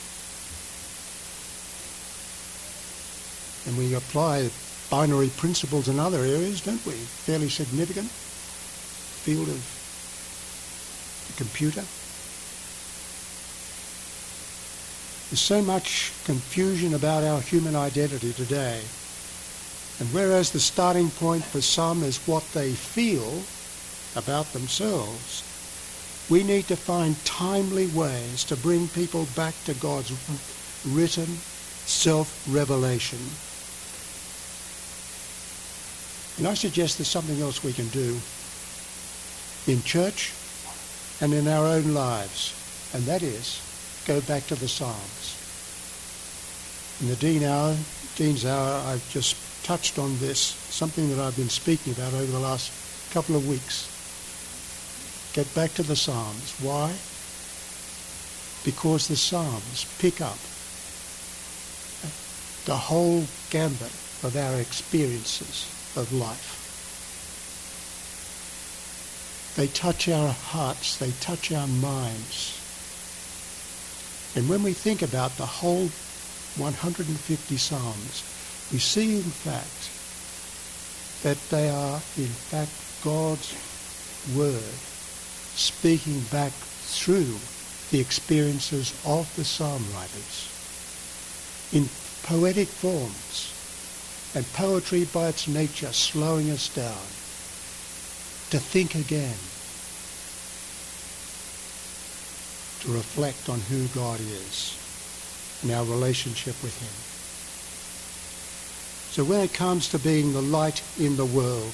And 3.65 3.77
we 3.77 3.95
apply 3.95 4.49
binary 4.89 5.29
principles 5.37 5.87
in 5.87 5.99
other 5.99 6.19
areas, 6.19 6.61
don't 6.61 6.85
we? 6.85 6.93
Fairly 6.93 7.49
significant 7.49 8.09
field 8.09 9.49
of 9.49 9.61
the 11.27 11.33
computer. 11.43 11.83
There's 15.29 15.41
so 15.41 15.61
much 15.63 16.13
confusion 16.25 16.93
about 16.93 17.23
our 17.23 17.41
human 17.41 17.75
identity 17.75 18.31
today. 18.33 18.81
And 19.99 20.09
whereas 20.13 20.51
the 20.51 20.59
starting 20.59 21.09
point 21.09 21.43
for 21.43 21.61
some 21.61 22.03
is 22.03 22.27
what 22.27 22.43
they 22.53 22.73
feel 22.73 23.41
about 24.15 24.45
themselves, 24.53 25.43
we 26.29 26.43
need 26.43 26.67
to 26.67 26.75
find 26.75 27.23
timely 27.25 27.87
ways 27.87 28.43
to 28.45 28.55
bring 28.55 28.87
people 28.89 29.25
back 29.35 29.55
to 29.65 29.73
God's 29.75 30.11
written 30.85 31.25
self-revelation. 31.85 33.19
And 36.37 36.47
I 36.47 36.53
suggest 36.53 36.97
there's 36.97 37.07
something 37.07 37.41
else 37.41 37.63
we 37.63 37.71
can 37.71 37.87
do 37.89 38.19
in 39.67 39.81
church 39.83 40.33
and 41.21 41.33
in 41.33 41.47
our 41.47 41.65
own 41.65 41.93
lives, 41.93 42.53
and 42.93 43.03
that 43.03 43.23
is 43.23 43.61
go 44.05 44.19
back 44.21 44.45
to 44.47 44.55
the 44.55 44.67
Psalms. 44.67 45.41
In 47.01 47.07
the 47.07 47.15
Dean 47.15 47.43
hour, 47.43 47.75
Dean's 48.15 48.45
hour, 48.45 48.83
I've 48.85 49.09
just 49.09 49.37
touched 49.63 49.97
on 49.97 50.17
this, 50.19 50.39
something 50.39 51.09
that 51.09 51.19
I've 51.19 51.37
been 51.37 51.49
speaking 51.49 51.93
about 51.93 52.13
over 52.13 52.31
the 52.31 52.39
last 52.39 52.71
couple 53.13 53.35
of 53.35 53.47
weeks. 53.47 53.91
Get 55.33 55.53
back 55.55 55.73
to 55.75 55.83
the 55.83 55.95
Psalms. 55.95 56.53
Why? 56.61 56.93
Because 58.63 59.07
the 59.07 59.15
Psalms 59.15 59.85
pick 59.99 60.19
up 60.19 60.37
the 62.65 62.75
whole 62.75 63.23
gambit 63.49 63.93
of 64.23 64.35
our 64.35 64.59
experiences 64.59 65.74
of 65.97 66.11
life. 66.13 66.61
They 69.55 69.67
touch 69.67 70.09
our 70.09 70.33
hearts, 70.33 70.97
they 70.97 71.11
touch 71.21 71.51
our 71.51 71.67
minds. 71.67 72.61
And 74.35 74.49
when 74.49 74.63
we 74.63 74.73
think 74.73 75.01
about 75.01 75.37
the 75.37 75.45
whole 75.45 75.87
150 76.57 77.57
Psalms, 77.57 78.23
we 78.71 78.79
see 78.79 79.15
in 79.15 79.23
fact 79.23 79.91
that 81.23 81.37
they 81.49 81.69
are 81.69 82.01
in 82.17 82.27
fact 82.27 82.71
God's 83.03 83.55
Word 84.35 84.75
speaking 85.55 86.19
back 86.31 86.51
through 86.51 87.37
the 87.91 88.01
experiences 88.01 88.93
of 89.05 89.33
the 89.35 89.45
psalm 89.45 89.85
writers 89.93 90.51
in 91.71 91.87
poetic 92.23 92.67
forms 92.67 93.54
and 94.35 94.45
poetry 94.53 95.05
by 95.05 95.29
its 95.29 95.47
nature 95.47 95.91
slowing 95.93 96.51
us 96.51 96.67
down 96.75 97.07
to 98.51 98.59
think 98.59 98.93
again, 98.95 99.35
to 102.81 102.93
reflect 102.93 103.49
on 103.49 103.59
who 103.61 103.87
God 103.87 104.19
is 104.19 104.77
and 105.63 105.71
our 105.71 105.85
relationship 105.85 106.55
with 106.61 106.77
him. 106.79 106.93
So 109.11 109.23
when 109.23 109.39
it 109.39 109.53
comes 109.53 109.89
to 109.89 109.99
being 109.99 110.33
the 110.33 110.41
light 110.41 110.83
in 110.99 111.15
the 111.15 111.25
world, 111.25 111.73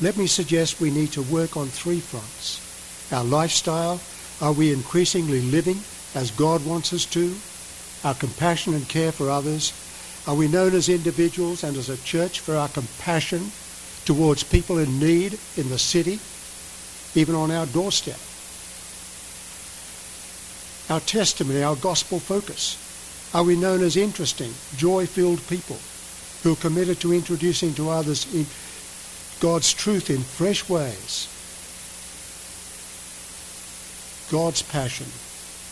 let 0.00 0.16
me 0.16 0.28
suggest 0.28 0.80
we 0.80 0.92
need 0.92 1.10
to 1.12 1.22
work 1.22 1.56
on 1.56 1.66
three 1.66 2.00
fronts. 2.00 2.62
Our 3.12 3.24
lifestyle, 3.24 4.00
are 4.40 4.52
we 4.52 4.72
increasingly 4.72 5.40
living 5.40 5.80
as 6.14 6.30
God 6.30 6.64
wants 6.64 6.92
us 6.92 7.04
to? 7.06 7.34
Our 8.04 8.14
compassion 8.14 8.74
and 8.74 8.88
care 8.88 9.10
for 9.10 9.28
others, 9.28 9.72
are 10.28 10.34
we 10.34 10.46
known 10.46 10.74
as 10.74 10.90
individuals 10.90 11.64
and 11.64 11.74
as 11.78 11.88
a 11.88 11.96
church 11.96 12.40
for 12.40 12.54
our 12.54 12.68
compassion 12.68 13.50
towards 14.04 14.44
people 14.44 14.76
in 14.76 15.00
need 15.00 15.38
in 15.56 15.70
the 15.70 15.78
city, 15.78 16.20
even 17.18 17.34
on 17.34 17.50
our 17.50 17.64
doorstep? 17.64 18.20
Our 20.92 21.00
testimony, 21.00 21.62
our 21.62 21.76
gospel 21.76 22.18
focus. 22.18 22.76
Are 23.32 23.42
we 23.42 23.56
known 23.56 23.82
as 23.82 23.96
interesting, 23.96 24.52
joy-filled 24.76 25.46
people 25.48 25.78
who 26.42 26.52
are 26.52 26.56
committed 26.56 27.00
to 27.00 27.14
introducing 27.14 27.72
to 27.74 27.88
others 27.88 28.30
in 28.34 28.44
God's 29.40 29.72
truth 29.72 30.10
in 30.10 30.20
fresh 30.20 30.68
ways? 30.68 31.26
God's 34.30 34.60
passion 34.60 35.06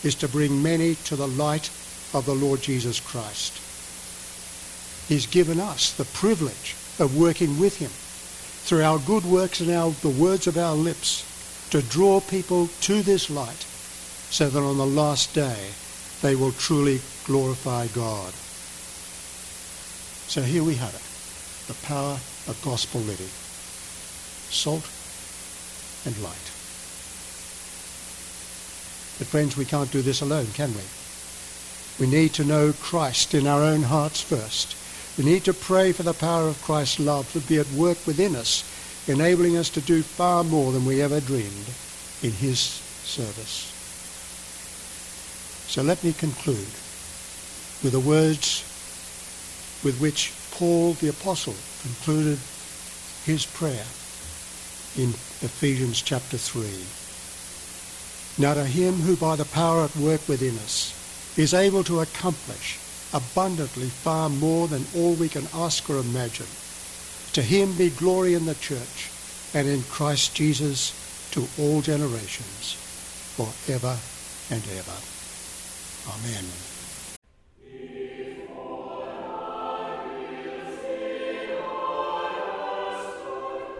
is 0.03 0.15
to 0.15 0.27
bring 0.27 0.63
many 0.63 0.95
to 1.05 1.15
the 1.15 1.27
light 1.27 1.69
of 2.15 2.25
the 2.25 2.33
Lord 2.33 2.63
Jesus 2.63 2.99
Christ. 2.99 3.66
He's 5.07 5.25
given 5.25 5.59
us 5.59 5.93
the 5.93 6.05
privilege 6.05 6.75
of 6.99 7.17
working 7.17 7.59
with 7.59 7.77
him 7.77 7.91
through 8.67 8.83
our 8.83 8.99
good 8.99 9.23
works 9.23 9.61
and 9.61 9.71
our, 9.71 9.91
the 9.91 10.09
words 10.09 10.47
of 10.47 10.57
our 10.57 10.75
lips 10.75 11.23
to 11.69 11.81
draw 11.81 12.19
people 12.19 12.67
to 12.81 13.01
this 13.01 13.29
light 13.29 13.65
so 14.29 14.49
that 14.49 14.59
on 14.59 14.77
the 14.77 14.85
last 14.85 15.33
day 15.33 15.69
they 16.21 16.35
will 16.35 16.51
truly 16.51 16.99
glorify 17.25 17.87
God. 17.87 18.33
So 20.27 20.41
here 20.41 20.63
we 20.63 20.75
have 20.75 20.93
it, 20.93 21.67
the 21.67 21.85
power 21.87 22.19
of 22.47 22.61
gospel 22.65 22.99
living, 22.99 23.31
salt 24.51 24.89
and 26.05 26.21
light. 26.21 26.51
But 29.17 29.27
friends, 29.27 29.55
we 29.55 29.63
can't 29.63 29.91
do 29.91 30.01
this 30.01 30.21
alone, 30.21 30.47
can 30.53 30.73
we? 30.73 30.83
We 31.97 32.11
need 32.11 32.33
to 32.33 32.43
know 32.43 32.73
Christ 32.73 33.33
in 33.33 33.47
our 33.47 33.63
own 33.63 33.83
hearts 33.83 34.19
first 34.19 34.75
we 35.17 35.25
need 35.25 35.43
to 35.45 35.53
pray 35.53 35.91
for 35.91 36.03
the 36.03 36.13
power 36.13 36.47
of 36.47 36.61
Christ's 36.61 36.99
love 36.99 37.31
to 37.33 37.39
be 37.39 37.57
at 37.57 37.71
work 37.71 37.97
within 38.05 38.35
us, 38.35 38.63
enabling 39.07 39.57
us 39.57 39.69
to 39.71 39.81
do 39.81 40.03
far 40.03 40.43
more 40.43 40.71
than 40.71 40.85
we 40.85 41.01
ever 41.01 41.19
dreamed 41.19 41.65
in 42.21 42.31
his 42.31 42.59
service. 42.59 43.73
So 45.67 45.81
let 45.81 46.03
me 46.03 46.13
conclude 46.13 46.69
with 47.83 47.91
the 47.91 47.99
words 47.99 48.63
with 49.83 49.99
which 49.99 50.33
Paul 50.51 50.93
the 50.93 51.09
Apostle 51.09 51.55
concluded 51.81 52.39
his 53.25 53.45
prayer 53.45 53.85
in 54.97 55.09
Ephesians 55.41 56.01
chapter 56.01 56.37
3. 56.37 58.43
Now 58.43 58.53
to 58.53 58.65
him 58.65 58.95
who 58.95 59.15
by 59.15 59.35
the 59.35 59.45
power 59.45 59.83
at 59.83 59.95
work 59.95 60.27
within 60.27 60.57
us 60.59 60.93
is 61.37 61.53
able 61.53 61.83
to 61.85 62.01
accomplish 62.01 62.79
abundantly 63.13 63.87
far 63.89 64.29
more 64.29 64.67
than 64.67 64.85
all 64.95 65.13
we 65.13 65.29
can 65.29 65.47
ask 65.53 65.89
or 65.89 65.97
imagine. 65.97 66.47
To 67.33 67.41
him 67.41 67.75
be 67.77 67.89
glory 67.89 68.33
in 68.33 68.45
the 68.45 68.55
church 68.55 69.11
and 69.53 69.67
in 69.67 69.83
Christ 69.83 70.35
Jesus 70.35 71.29
to 71.31 71.47
all 71.59 71.81
generations, 71.81 72.73
forever 73.35 73.97
and 74.49 74.63
ever. 74.77 74.97
Amen. 76.09 76.45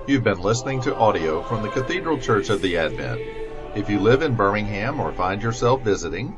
You've 0.08 0.24
been 0.24 0.40
listening 0.40 0.80
to 0.82 0.96
audio 0.96 1.44
from 1.44 1.63
the 1.63 1.70
Cathedral 1.70 2.18
Church 2.18 2.50
of 2.50 2.62
the 2.62 2.78
Advent. 2.78 3.20
If 3.76 3.90
you 3.90 4.00
live 4.00 4.22
in 4.22 4.36
Birmingham 4.36 5.02
or 5.02 5.12
find 5.12 5.44
yourself 5.44 5.82
visiting, 5.82 6.38